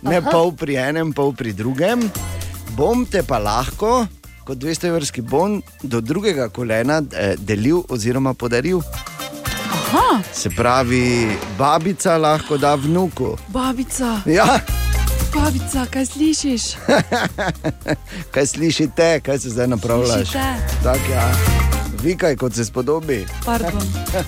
[0.02, 0.32] Ne Aha.
[0.32, 2.10] pol pri enem, pol pri drugem.
[2.72, 4.08] Bom te pa lahko,
[4.44, 8.82] kot 200 evrski bon, do drugega kolena eh, delil oziroma podaril.
[9.70, 11.28] Aha, Se pravi,
[11.58, 13.38] babica lahko da vnuku.
[13.48, 14.60] babica, Ja,
[15.34, 16.64] babica, kaj slišiš?
[18.34, 20.28] kaj slišite, kaj se zdaj napravljaš?
[20.28, 20.56] Slišite?
[20.84, 21.26] Tak, ja.
[22.04, 23.26] Vikaj, kot se spodobi.
[23.46, 23.82] Pardon.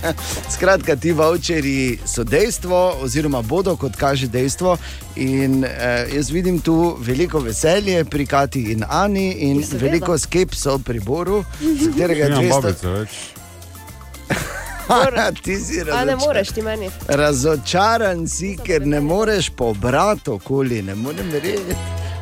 [0.55, 4.77] Skratka, ti voucheri so dejstvo, oziroma bodo, kot kaže dejstvo.
[5.15, 9.85] In eh, jaz vidim tu veliko veselje pri Kati in Ani, in seveda.
[9.85, 13.09] veliko skepso pri Boru, z katerega je Nimam 200, babice več.
[14.89, 16.19] Ja, ti si A ne razočaran.
[16.19, 16.89] moreš ti meni.
[17.07, 21.75] Razočaran si, ker ne moreš pobrati okoli, ne morem verjeti.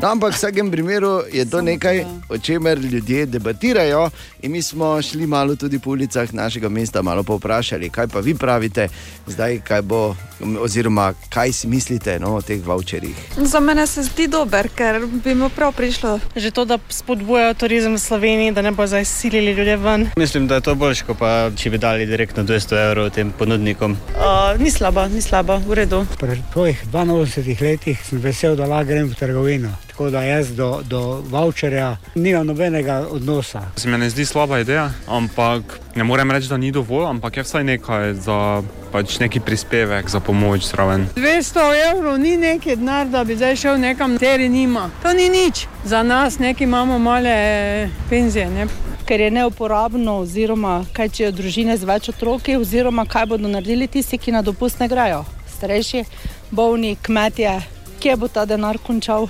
[0.04, 4.10] No, ampak v vsakem primeru je to nekaj, o čemer ljudje debatirajo.
[4.42, 8.36] In mi smo šli malo tudi po ulicah našega mesta, malo povprašali, kaj pa vi
[8.36, 8.90] pravite,
[9.28, 10.16] zdaj, kaj bo,
[10.60, 13.16] oziroma kaj si mislite no, o teh voucherjih.
[13.38, 16.20] Za mene se zdi dober, ker bi mu prav prišlo.
[16.36, 20.10] Že to, da spodbujajo turizem v Sloveniji, da ne bo zdaj silili ljudi ven.
[20.18, 23.96] Mislim, da je to boljše, kot pa če bi dali direktno 200 evrov tem ponudnikom.
[24.20, 26.04] Uh, ni slabo, ni slabo, v redu.
[26.20, 29.72] Pri svojih 82 letih sem vesel, da lahko grem v trgovino.
[29.94, 33.62] Tako da jaz do, do voucherja nimam nobenega odnosa.
[33.76, 37.44] Se mi ne zdi slaba ideja, ampak ne morem reči, da ni dovolj, ampak je
[37.44, 41.06] vsaj nekaj za pač neki prispevek za pomoč zraven.
[41.16, 44.90] 200 evrov ni neki denar, da bi zdaj šel nekam, teri nima.
[45.04, 45.68] To ni nič.
[45.86, 48.50] Za nas neki imamo male eh, penzije.
[48.50, 48.68] Ne?
[49.06, 53.88] Ker je neuporabno, oziroma kaj če je družine z več otroki, oziroma kaj bodo naredili
[53.88, 55.22] tisti, ki na dopust ne grejo.
[55.58, 56.06] Starejši,
[56.52, 57.60] bolni, kmetje,
[58.02, 59.30] kje bo ta denar končal?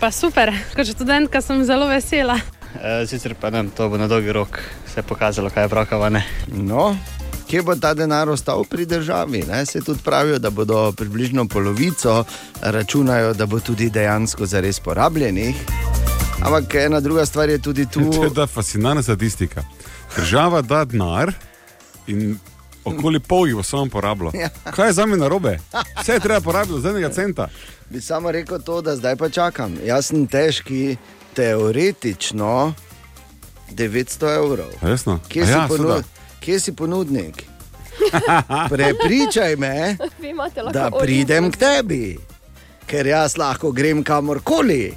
[0.00, 2.38] Pa super, kot študentka sem zelo vesela.
[2.72, 4.56] E, sicer pa ne, to bo na dolgi rok
[4.88, 6.22] se pokazalo, kaj je brakavane.
[6.56, 6.96] No,
[7.44, 9.42] kje bo ta denar ostal pri državi?
[9.48, 9.66] Ne?
[9.66, 12.24] Se tudi pravijo, da bodo približno polovico
[12.62, 15.56] računajo, da bo tudi dejansko zares porabljenih.
[16.40, 18.10] Ampak ena druga stvar je tudi tu.
[18.10, 19.62] To je ta fascinantna statistika.
[20.16, 21.32] Država da denar
[22.06, 22.38] in
[22.84, 24.32] okoli pol jih samo porabilo.
[24.40, 24.48] Ja.
[24.70, 25.58] Kaj je za me narobe?
[26.00, 27.48] Vse je treba porabiti z enega centa.
[27.90, 29.76] Bi samo rekel to, da zdaj pa čakam.
[29.84, 30.96] Jaz sem težki,
[31.34, 32.72] teoretično
[33.70, 34.70] 900 evrov.
[34.82, 35.18] Resno?
[35.28, 36.08] Kje, A si ja, ponud, seveda.
[36.40, 37.44] kje si ponudnik?
[38.70, 39.96] Prepričaj me,
[40.72, 42.18] da pridem k tebi,
[42.86, 44.94] ker jaz lahko grem kamorkoli,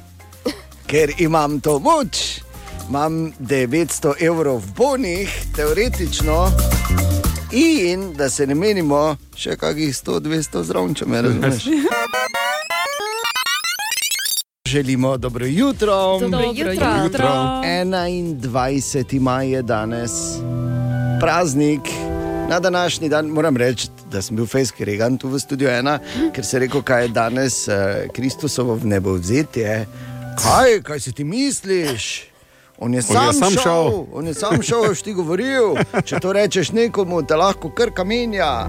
[0.87, 2.39] ker imam to moč.
[2.89, 6.51] Imam 900 evrov v bonih, teoretično,
[7.53, 11.67] in da se ne menimo, še kakih 100-200 zraven, če me razumeš.
[14.67, 16.19] Želimo dobro jutro.
[16.19, 16.73] Dobro jutro.
[16.73, 17.27] Dobro jutro.
[18.49, 19.19] 21.
[19.19, 20.11] maj je danes
[21.21, 21.81] praznik.
[22.49, 25.99] Na današnji dan moram reči, da sem bil fejsk regan tu v studiu ena,
[26.35, 27.73] ker se je rekel, kaj je danes uh,
[28.13, 29.85] Kristusovo v nebo vzetje.
[30.41, 32.32] Kaj, kaj si ti misliš?
[32.83, 34.05] On je sam, je sam šel, šel.
[34.13, 35.77] on je sam šel, veš ti govoril.
[36.03, 38.67] Če to rečeš nekomu, te lahko kar kamenja.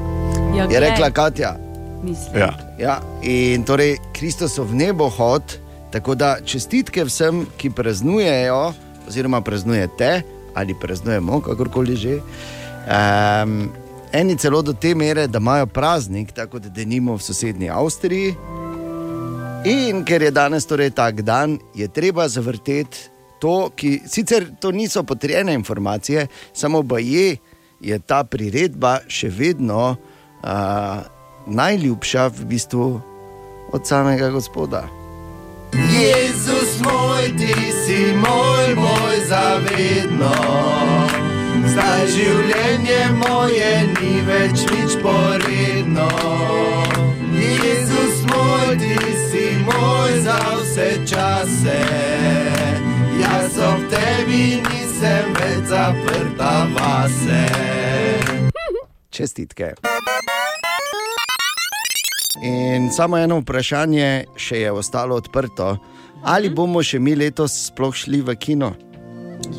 [0.54, 1.56] Ja, je rekla Katja.
[2.02, 2.38] Mislim.
[2.38, 2.52] Ja.
[2.78, 5.56] Ja, in torej Kristusov nebohod,
[5.90, 8.60] tako da čestitke vsem, ki praznujejo,
[9.08, 10.20] oziroma praznujete
[10.54, 12.20] ali praznujemo, kakorkoli že.
[12.86, 13.72] Um,
[14.12, 18.36] eni celo do te mere, da imajo praznik, tako da denimo v sosednji Avstriji.
[19.64, 23.13] In ker je danes torej tak dan, je treba zavrteti
[23.44, 27.36] to, ki sicer to niso potrjene informacije, samo baje
[27.80, 30.48] je ta priredba še vedno uh,
[31.46, 32.86] najljubša v bistvu
[33.72, 34.86] od samega Gospoda.
[35.74, 37.52] Jezus moj, ti
[37.84, 40.32] si moj, moj zavedno.
[41.74, 46.08] Zdaj življenje moje ni več nič poredno.
[47.34, 48.96] Jezus moj, ti
[49.28, 52.83] si moj za vse čase.
[53.44, 57.40] Jaz ob tebi nisem več zaprta vase.
[59.12, 59.66] Čestitke.
[62.40, 64.06] In samo eno vprašanje
[64.40, 65.74] še je ostalo odprto.
[66.24, 68.70] Ali bomo še mi letos sploh šli v kino?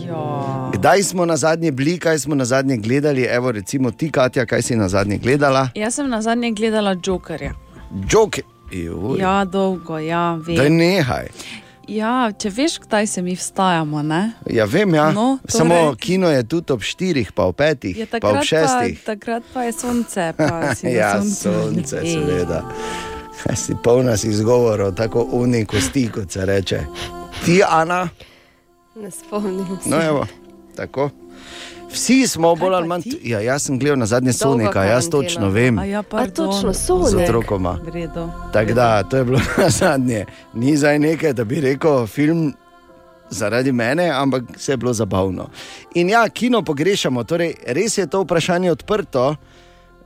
[0.02, 0.24] Ja.
[0.74, 3.28] Kdaj smo na zadnje bili, kaj smo na zadnje gledali?
[3.30, 5.68] Evo, recimo ti, Katja, kaj si na zadnje gledala?
[5.78, 7.54] Jaz sem na zadnje gledala Jokerja.
[8.10, 8.42] Joke.
[8.74, 10.74] Juj, Ja, dolgo, ja, da vem.
[10.74, 11.30] nehaj.
[11.88, 14.32] Ja, če veš, kdaj se mi vstajamo, ne?
[14.48, 15.12] Ja, vem, ja.
[15.12, 18.40] No, torej- Samo kino je tudi ob štirih, pa ob petih, Je pa ob takrat,
[18.40, 19.04] pa, šestih.
[19.04, 20.34] takrat pa je sonce.
[20.36, 20.46] Pa
[20.92, 22.14] ja, sonce, Ej.
[22.16, 22.64] seveda.
[23.38, 26.80] Kaj si polna si izgovorov, tako uni kosti, kot se reče.
[27.46, 28.10] Ti, Ana,
[28.96, 29.90] Ne spomnim se.
[29.90, 30.26] no evo,
[30.76, 31.10] tako.
[31.90, 33.02] Vsi smo bolj ali manj.
[33.24, 35.80] Ja, jaz sem gledal na zadnje Sonika, jaz točno vem.
[35.80, 36.52] A ja, A pardon.
[36.52, 37.20] točno, Z Sonek.
[37.20, 37.80] otrokoma.
[37.84, 38.30] V redu.
[38.54, 40.26] Tako da, to je bilo na zadnje.
[40.54, 42.54] Ni zdaj nekaj, da bi rekel film
[43.30, 45.50] zaradi mene, ampak se je bilo zabavno.
[45.94, 49.36] In ja, kino pogrešamo, torej res je to vprašanje odprto,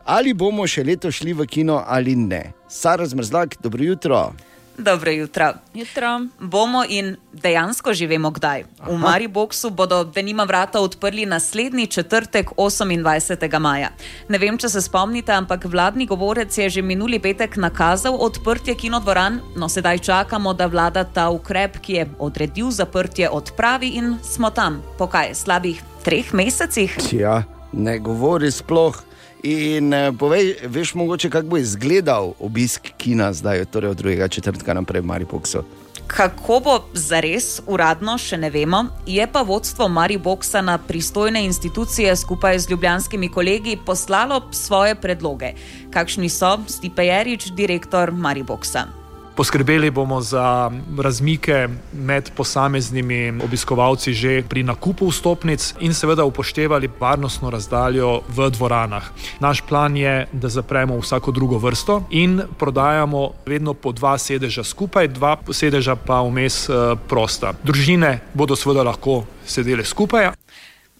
[0.05, 2.53] ali bomo še leto šli v kino ali ne.
[2.67, 4.31] Sara zmrzlak, dobro jutro.
[4.79, 5.53] Dobro jutro.
[5.73, 6.21] Jutro.
[6.39, 8.63] Bomo in dejansko že vemo kdaj.
[8.87, 13.59] V Mariboku bodo denima vrata odprli naslednji četrtek, 28.
[13.59, 13.89] maja.
[14.29, 19.39] Ne vem, če se spomnite, ampak vladni govorec je že minuli petek nakazal odprtje kinodvoran,
[19.55, 24.81] no sedaj čakamo, da vlada ta ukrep, ki je odredil zaprtje, odpravi in smo tam.
[24.97, 25.35] Po kaj?
[25.35, 26.95] Slabih treh mesecih?
[27.11, 29.08] Ja, ne govori sploh.
[29.43, 34.29] In eh, povej, veš mogoče, kako bo izgledal obisk kina zdaj, torej od 2.
[34.29, 35.63] četrtka naprej v Maripoksu.
[36.07, 42.59] Kako bo zares, uradno še ne vemo, je pa vodstvo Mariboka na pristojne institucije skupaj
[42.59, 45.53] z ljubljanskimi kolegi poslalo svoje predloge.
[45.93, 48.98] Kakšni so, Stipe Jarič, direktor Mariboka.
[49.39, 57.49] Poskrbeli bomo za razmike med posameznimi obiskovalci že pri nakupu vstopnic in seveda upoštevali varnostno
[57.49, 59.03] razdaljo v dvoranah.
[59.39, 65.07] Naš plan je, da zapremo vsako drugo vrsto in prodajamo vedno po dva sedeža skupaj,
[65.07, 67.53] dva sedeža pa vmes eh, prosta.
[67.63, 70.35] Družine bodo seveda lahko sedele skupaj.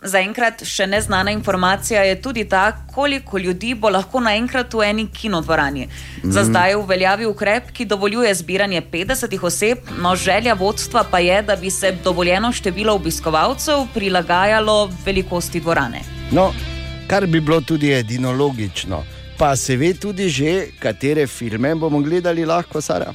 [0.02, 5.88] Zaenkrat še neznana informacija je tudi ta, koliko ljudi bo lahko naenkrat v eni kinodvorani.
[6.24, 6.50] Za Mhm.
[6.50, 11.42] zdaj je v veljavi ukrep, ki dovoljuje zbiranje 50 oseb, no želja vodstva pa je,
[11.42, 16.00] da bi se dovoljeno število obiskovalcev prilagajalo velikosti dvorane.
[16.32, 16.54] No,
[17.08, 19.04] kar bi bilo tudi edino logično.
[19.38, 23.14] Pa se ve tudi že, katere filme bomo gledali lahko, Sara.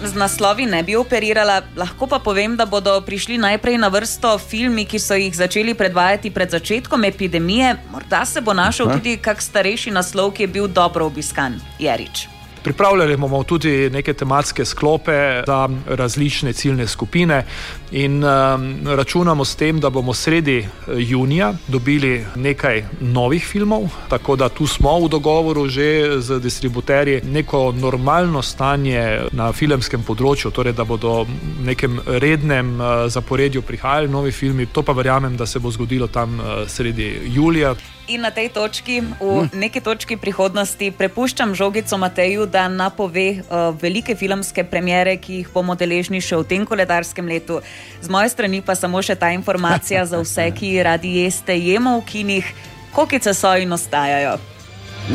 [0.00, 4.88] Z naslovi ne bi operirala, lahko pa povem, da bodo prišli najprej na vrsto filmi,
[4.88, 7.76] ki so jih začeli predvajati pred začetkom epidemije.
[7.92, 8.96] Morda se bo našel Aha.
[8.96, 12.39] tudi kak starejši naslov, ki je bil dobro obiskan, Jarič.
[12.62, 17.44] Pripravljali bomo tudi neke tematske sklope za različne ciljne skupine
[17.92, 24.36] in um, računamo s tem, da bomo sredi eh, junija dobili nekaj novih filmov, tako
[24.36, 30.72] da tu smo v dogovoru že z distributerji neko normalno stanje na filmskem področju, torej
[30.72, 35.58] da bodo v nekem rednem uh, zaporedju prihajali novi filmi, to pa verjamem, da se
[35.58, 37.74] bo zgodilo tam uh, sredi julija.
[38.10, 44.16] In na tej točki, v neki točki prihodnosti, prepuščam žogico Mateju, da napove uh, velike
[44.18, 47.60] filmske premjere, ki jih bomo deležni še v tem koledarskem letu.
[48.02, 52.06] Z moje strani pa samo še ta informacija za vse, ki radi jeste jemo v
[52.10, 52.54] kinih,
[52.90, 54.40] kokice so in ostajajo.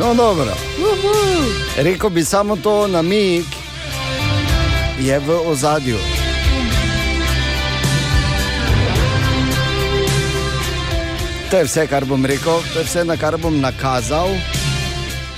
[0.00, 0.56] No, dobro.
[1.76, 3.44] Rekl bi samo to namig,
[4.96, 6.25] je v ozadju.
[11.50, 14.28] To je vse, kar bom rekel, to je vse, na kar bom nakazal.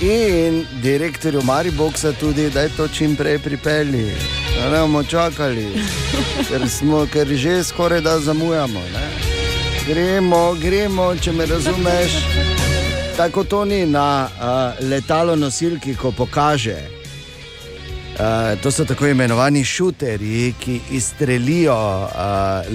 [0.01, 4.11] In direktorju Mariboka tudi, da je to čim prej pripelji.
[4.57, 5.67] Da ne bomo čakali,
[6.49, 8.79] ker, smo, ker že skoraj da zamujamo.
[8.79, 9.07] Ne?
[9.87, 12.11] Gremo, gremo, če me razumeš.
[13.17, 16.98] Tako to ni na uh, letalo nosilki, ko pokaže.
[18.19, 22.11] Uh, to so tako imenovani šuterji, ki izstrelijo uh,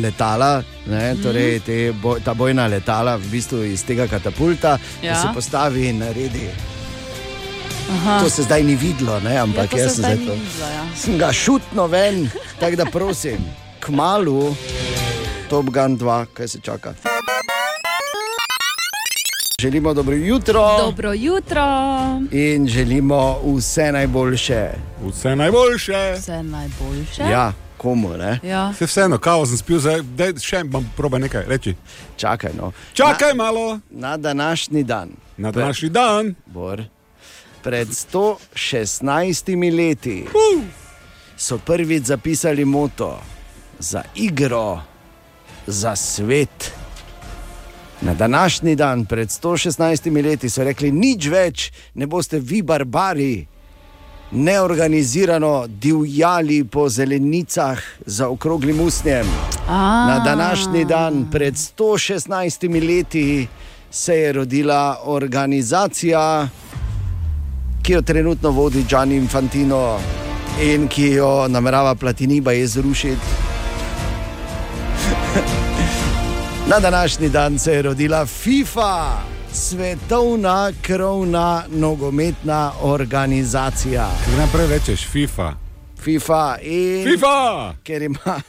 [0.03, 5.11] letala, ne, torej te boj, ta bojna letala, v bistvu iz tega katapulta, ja.
[5.11, 5.14] Ja.
[5.14, 6.49] ki se postavi in naredi.
[7.92, 8.20] Aha.
[8.24, 10.32] To se zdaj ni videlo, ne, ampak Ja, jaz sem zdaj ni to.
[10.32, 10.86] videlo, ja.
[10.97, 12.30] Sem ga šutno ven,
[12.61, 13.45] tako da prosim,
[13.80, 14.57] k malu,
[15.51, 16.95] Top Gun 2, kaj se čaka.
[19.61, 20.79] Želimo dobro jutro.
[20.79, 21.63] Dobro jutro.
[22.31, 24.69] In želimo vse najboljše.
[25.07, 26.15] Vse najboljše.
[26.19, 27.23] Vse najboljše.
[27.23, 28.41] Ja, komu ne?
[28.43, 28.75] Ja.
[28.75, 31.75] Se vseeno, kao sem spil, zdaj daj, še bom proba nekaj reči.
[32.17, 32.73] Čakaj, no.
[32.93, 33.79] Čakaj na, malo.
[33.91, 35.11] Na današnji dan.
[35.37, 36.35] Na današnji dan.
[36.47, 36.83] Bor,
[37.63, 40.27] pred 116 leti
[41.37, 43.21] so prvič zapisali moto
[43.79, 44.81] za igro,
[45.67, 46.84] za svet.
[48.01, 53.47] Na današnji dan, pred 116 leti, so rekli: nič več, ne boste vi barbari,
[54.30, 59.26] neorganizirano divjali po zelenicah za okroglim usnjem.
[59.68, 60.07] A.
[60.09, 63.47] Na današnji dan, pred 116 leti,
[63.90, 66.49] se je rodila organizacija,
[67.82, 69.99] ki jo trenutno vodi Gianni Infantino
[70.62, 73.43] in ki jo namerava Platiniba izrušiti.
[76.67, 79.11] Na današnji dan se je rodila FIFA,
[79.53, 84.09] svetovna krovna nogometna organizacija.
[84.27, 85.53] Kaj naprej rečeš, FIFA.
[85.99, 87.05] FIFA in.
[87.05, 87.75] FIFA!
[87.83, 88.41] Ker ima.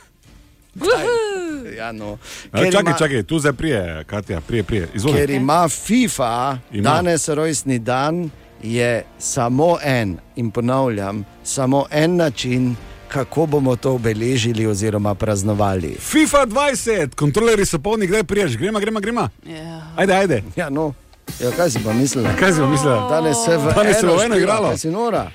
[1.78, 2.18] Ja, no.
[2.54, 4.88] Ker čakaj, ima- čakaj, tu zdaj prije, Katja, prije, prije.
[4.94, 5.18] Izvoli.
[5.18, 6.84] Ker ima FIFA Ima.
[6.86, 8.30] danes rojstni dan,
[8.64, 12.76] je samo en, in ponavljam, samo en način,
[13.08, 15.98] kako bomo to obeležili oziroma praznovali.
[16.00, 19.30] FIFA 20, kontrolerji so polni, kdaj priješ, gremo, gremo, gremo.
[19.46, 19.82] Yeah.
[19.96, 20.44] Ajde, ajde.
[20.56, 20.94] Ja, no.
[21.40, 22.30] Ja, kaj si pa mislila?
[22.40, 23.10] Kaj si pa mislila?
[23.10, 24.68] Danes se v Danes se eno eno igralo.
[24.70, 25.32] kaj si nora.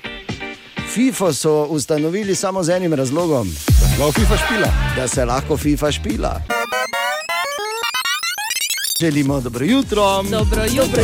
[0.93, 3.47] FIFA so ustanovili samo z enim razlogom.
[3.97, 4.67] Da FIFA špila.
[4.95, 6.41] Da se lahko FIFA špila.
[9.01, 10.23] Želimo dobro jutro.
[10.31, 11.03] Dobro jutro.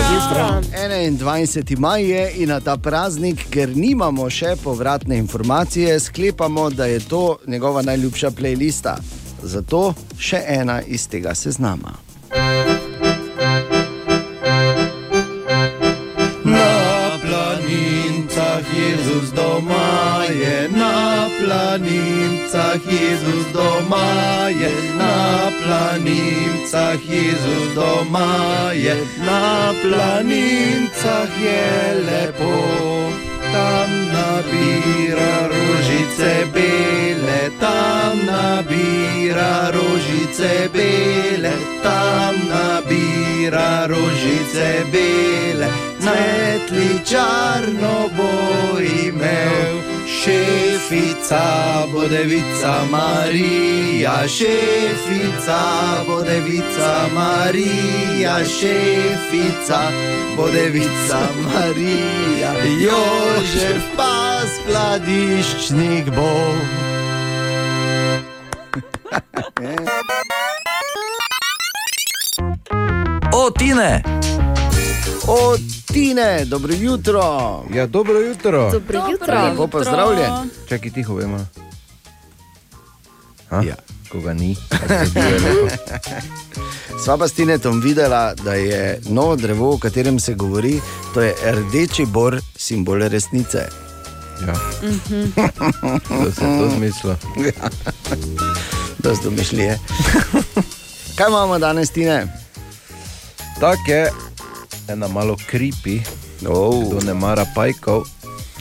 [0.71, 1.79] 21.
[1.79, 7.37] maj je in na ta praznik, ker nimamo še povratne informacije, sklepamo, da je to
[7.47, 8.97] njegova najljubša playlista.
[9.43, 11.97] Zato še ena iz tega seznama.
[19.37, 31.65] Doma je na planincah, Jezus doma je na planincah, Jezus doma je na planincah je
[32.09, 32.53] lepo.
[33.53, 45.69] Tam nabira rožice bele, tam nabira rožice bele, tam nabira rožice bele,
[46.07, 49.77] svetli čarno bo imel.
[50.07, 51.43] Šefica
[51.93, 55.59] bo devica Marija, šefica
[56.07, 59.79] bo devica Marija, šefica
[60.37, 66.31] bo devica Marija, Jožef pa skladiščnik bo.
[73.33, 74.03] O, Tine!
[75.27, 75.55] O,
[75.85, 77.21] Tine, dobro jutro.
[77.73, 78.71] Ja, dobro jutro.
[78.71, 79.43] Dobro jutro.
[79.43, 80.31] Lepo pozdravljen.
[80.69, 81.45] Čakaj, tiho vemo.
[83.51, 83.75] Ja.
[84.11, 84.55] Koga ni?
[87.03, 90.81] Sva pa s Tinetom videla, da je novo drevo, o katerem se govori,
[91.13, 93.67] to je rdeči bor, simbol resnice.
[94.47, 94.53] Ja.
[94.83, 95.31] Mhm.
[96.23, 97.15] To se to zmislilo.
[97.45, 97.69] Ja.
[98.97, 99.79] Dosti domišljije.
[101.15, 102.27] Kaj imamo danes, Tine?
[103.59, 104.11] Tako je,
[104.87, 106.01] ena malo kripi,
[106.47, 106.83] oh.
[106.87, 108.03] kdo ne mara pajkov.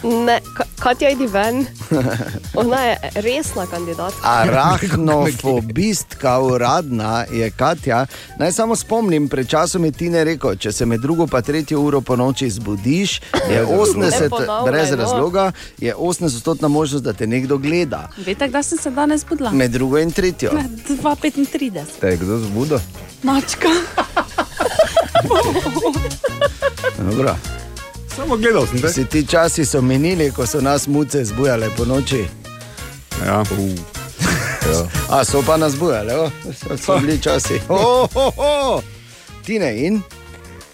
[0.02, 1.66] Ne, Ka- Katja, idi ven.
[2.60, 4.18] Ona je resna kandidatka.
[4.22, 8.06] Arachnofobistka uradna je Katja.
[8.38, 12.00] Naj samo spomnim, pred časom je Tine rekel, če se med drugo pa tretjo uro
[12.00, 13.20] po noči zbudiš,
[13.50, 14.96] je Ne 80, ponavljaj, brez no.
[14.96, 18.08] razloga, je 80-odstotna možnost, da te nekdo gleda.
[18.16, 19.50] Veste, kdaj sem se danes budila?
[19.50, 20.50] Med drugo in tretjo.
[20.52, 21.82] Na 2,35.
[22.00, 22.78] Te je kdo zbudil?
[23.22, 23.68] Mačka.
[26.98, 27.36] Dobro.
[28.16, 28.88] Samo gledal sem te.
[28.88, 32.24] Vsi ti časi so minili, ko so nas muce zbujale po noči.
[33.26, 33.44] Ja.
[35.10, 37.60] A so pa nas bujale, o, so, so bili časi.
[37.68, 38.82] Oh, oh, oh.
[39.44, 40.00] Tine in?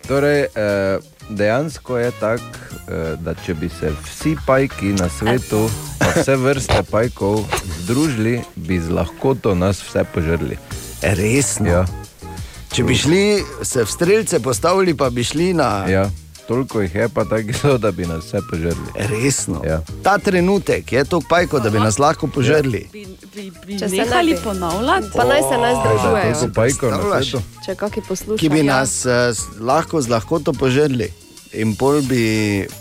[0.09, 2.45] Torej, eh, dejansko je tako,
[2.89, 7.45] eh, da če bi se vsi pajki na svetu, pa vse vrste pajkov
[7.83, 10.59] združili, bi z lahkoto nas vse požrli.
[11.03, 11.69] Resno.
[11.69, 11.85] Ja.
[12.73, 13.23] Če bi šli
[13.63, 15.85] se v strelce postavili, pa bi šli na.
[15.89, 16.11] Ja.
[16.49, 18.93] Toliko jih je pa tako, zelo, da bi nas vse požrli.
[19.11, 19.61] Resno.
[19.67, 19.81] Ja.
[20.03, 22.87] Ta trenutek je to pajko, da bi nas lahko požrli.
[22.93, 25.11] Bi, bi, bi Če se nehali ponavljati?
[25.17, 26.35] Pa naj se ne združujejo.
[26.35, 27.31] Toliko pajkov na Predstavljaš?
[27.31, 27.65] svetu.
[27.67, 28.39] Če kakšni poslušajo.
[28.39, 29.13] Ki bi nas uh,
[29.61, 31.11] lahko z lahkoto požrli.
[31.53, 32.23] In pol bi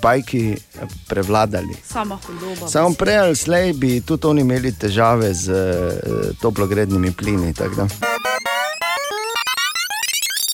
[0.01, 1.75] pajki eh, prevladali.
[1.83, 2.71] Sama hudoba.
[2.71, 7.53] Samo prej ali slej bi tudi oni imeli težave z uh, toplogrednimi plini.
[7.53, 7.87] tako da.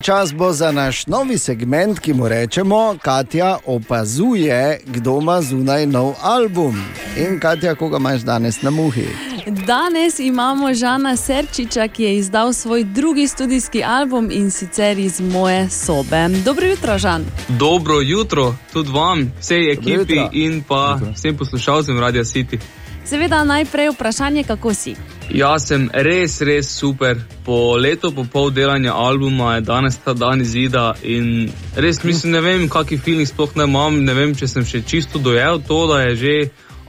[0.07, 6.13] Čas bo za naš novi segment, ki mu rečemo, Katja opazuje, kdo ima zunaj nov
[6.21, 6.83] album.
[7.17, 9.07] In Katja, koga imaš danes na muhi?
[9.47, 15.69] Danes imamo Žana Serčiča, ki je izdal svoj drugi studijski album in sicer iz moje
[15.69, 16.27] sobe.
[16.45, 17.25] Dobro jutro, Žan.
[17.47, 22.59] Dobro jutro tudi vam, vsej ekipi in pa vsem poslušalcem Radia City.
[23.05, 24.95] Seveda najprej vprašanje, kako si.
[25.27, 27.17] Jaz sem res, res super.
[27.43, 32.41] Po letu in pol delanja albuma je danes ta dan izida in res mislim, ne
[32.41, 36.01] vem, kakšen feeling sploh ne imam, ne vem, če sem še čisto dojel to, da
[36.07, 36.35] je že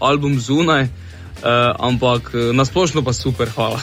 [0.01, 3.82] album zunaj, uh, ampak eh, nasplošno pa super, hvala.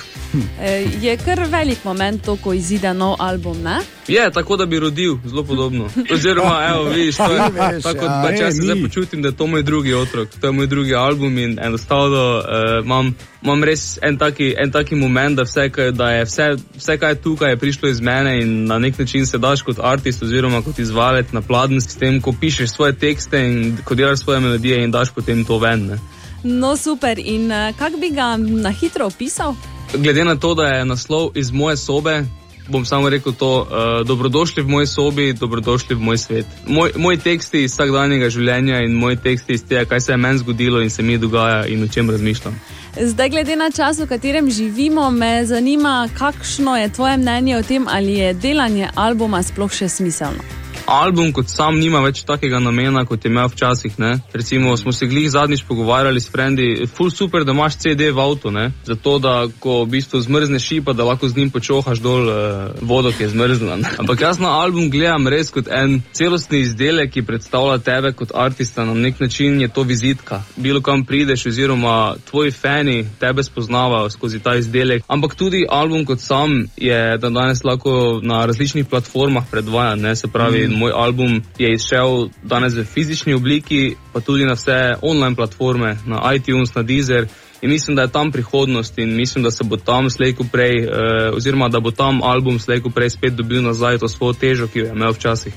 [0.61, 3.61] E, Je kar velik moment, to, ko izide nov album.
[3.63, 3.79] Ne?
[4.07, 5.89] Je tako, da bi rodil, zelo podobno.
[6.13, 9.27] Oziroma, evo, vidiš, to je veš, tako, ja, da e, če se zdaj počutim, da
[9.27, 13.63] je to moj drugi otrok, to je moj drugi album in enostavno uh, imam, imam
[13.63, 17.51] res en taki, en taki moment, da, vse, da je vse, vse, kar je tukaj,
[17.51, 21.31] je prišlo iz mene in na nek način se daš kot artist oziroma kot izvalec
[21.31, 25.13] na pladen s tem, ko pišeš svoje tekste in ko delaš svoje melodije in daš
[25.15, 25.85] potem to ven.
[25.85, 25.99] Ne.
[26.43, 27.19] No, super.
[27.19, 29.55] In uh, kako bi ga na hitro opisal?
[29.93, 32.23] Glede na to, da je naslov iz moje sobe,
[32.67, 36.45] bom samo rekel to: uh, dobrodošli v moji sobi, dobrodošli v moj svet.
[36.67, 40.37] Moj, moj teksti iz vsakdanjega življenja in moj teksti iz tega, kaj se je meni
[40.37, 42.59] zgodilo in se mi dogaja in o čem razmišljam.
[43.01, 47.87] Zdaj, glede na čas, v katerem živimo, me zanima, kakšno je tvoje mnenje o tem,
[47.87, 50.64] ali je delanje albuma sploh še smiselno.
[50.85, 53.95] Album kot sam nima več takega namena, kot je imel včasih.
[53.99, 54.19] Ne?
[54.33, 58.51] Recimo, smo se glih zadnjič pogovarjali s frendi, ful super, da imaš CD v avtu,
[58.53, 58.69] ne?
[58.85, 62.35] zato da ko v bistvu zmrzne šipa, da lahko z njim počohaš dol uh,
[62.81, 63.77] vodo, ki je zmrzla.
[63.81, 63.93] ne.
[63.97, 68.85] Ampak jaz na album gledam res kot en celostni izdelek, ki predstavlja tebe kot artista.
[68.85, 70.43] Na nek način je to vizitka.
[70.57, 75.03] Bilo kam prideš, oziroma tvoji fani tebe spoznavajo skozi ta izdelek.
[75.07, 80.15] Ampak tudi album kot sam je, da danes lahko na različnih platformah predvajan, ne?
[80.15, 80.74] se pravi Mm.
[80.75, 86.33] Moj album je izšel danes v fizični obliki, pa tudi na vse online platforme, na
[86.35, 87.27] iTunes, na Deezer.
[87.61, 90.89] In mislim, da je tam prihodnost in mislim, da se bo tam slejko prej, eh,
[91.33, 94.85] oziroma da bo tam album slejko prej spet dobil nazaj to svojo težo, ki jo
[94.85, 95.53] je imel včasih.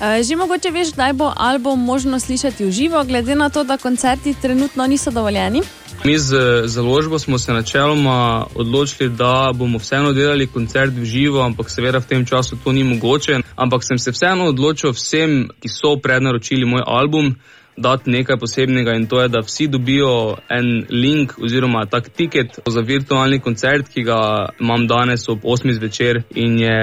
[0.00, 3.76] Eh, Že mogoče veš, kdaj bo album možno slišati v živo, glede na to, da
[3.76, 5.62] koncerti trenutno niso dovoljeni.
[6.04, 11.70] Mi z založbo smo se načeloma odločili, da bomo vseeno delali koncert v živo, ampak
[11.70, 13.40] seveda v tem času to ni mogoče.
[13.56, 17.34] Ampak sem se vseeno odločil vsem, ki so prednaročili moj album,
[17.78, 22.80] dati nekaj posebnega in to je, da vsi dobijo en link oziroma tak tiket za
[22.80, 24.20] virtualni koncert, ki ga
[24.60, 25.72] imam danes ob 8.
[25.78, 26.78] zvečer in je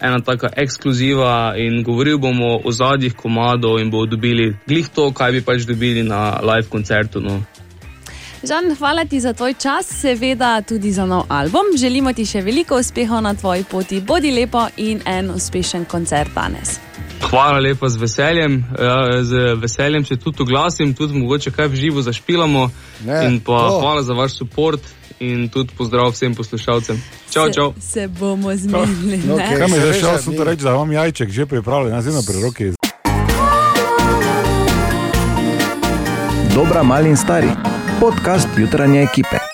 [0.00, 5.32] ena taka ekskluziva in govoril bomo o zadnjih komadov in bodo dobili glih to, kaj
[5.32, 7.20] bi pač dobili na live koncertu.
[7.20, 7.40] No.
[8.42, 11.76] Žan, hvala ti za tvoj čas, seveda tudi za nov album.
[11.76, 14.00] Želimo ti še veliko uspehov na tvoji poti.
[14.00, 16.89] Bodi lepo in en uspešen koncert danes.
[17.20, 18.64] Hvala lepa z veseljem.
[18.78, 22.70] Ja, z veseljem se tudi oglasim, tudi mogoče kaj v živo zašpilamo.
[23.04, 23.80] Ne, in pa to.
[23.80, 24.78] hvala za vaš podpor
[25.20, 27.02] in tudi pozdrav vsem poslušalcem.
[27.30, 27.72] Čau, čau.
[27.80, 29.20] Se, se bomo zmenili.
[29.26, 29.58] No, okej.
[29.58, 32.22] Kaj mi se veš, šel, sem to reči, da imam jajček že pripravljen, jaz vedno
[32.26, 32.72] pri roki.
[36.54, 37.48] Dobra, mali in stari.
[38.00, 39.49] Podcast jutranje ekipe.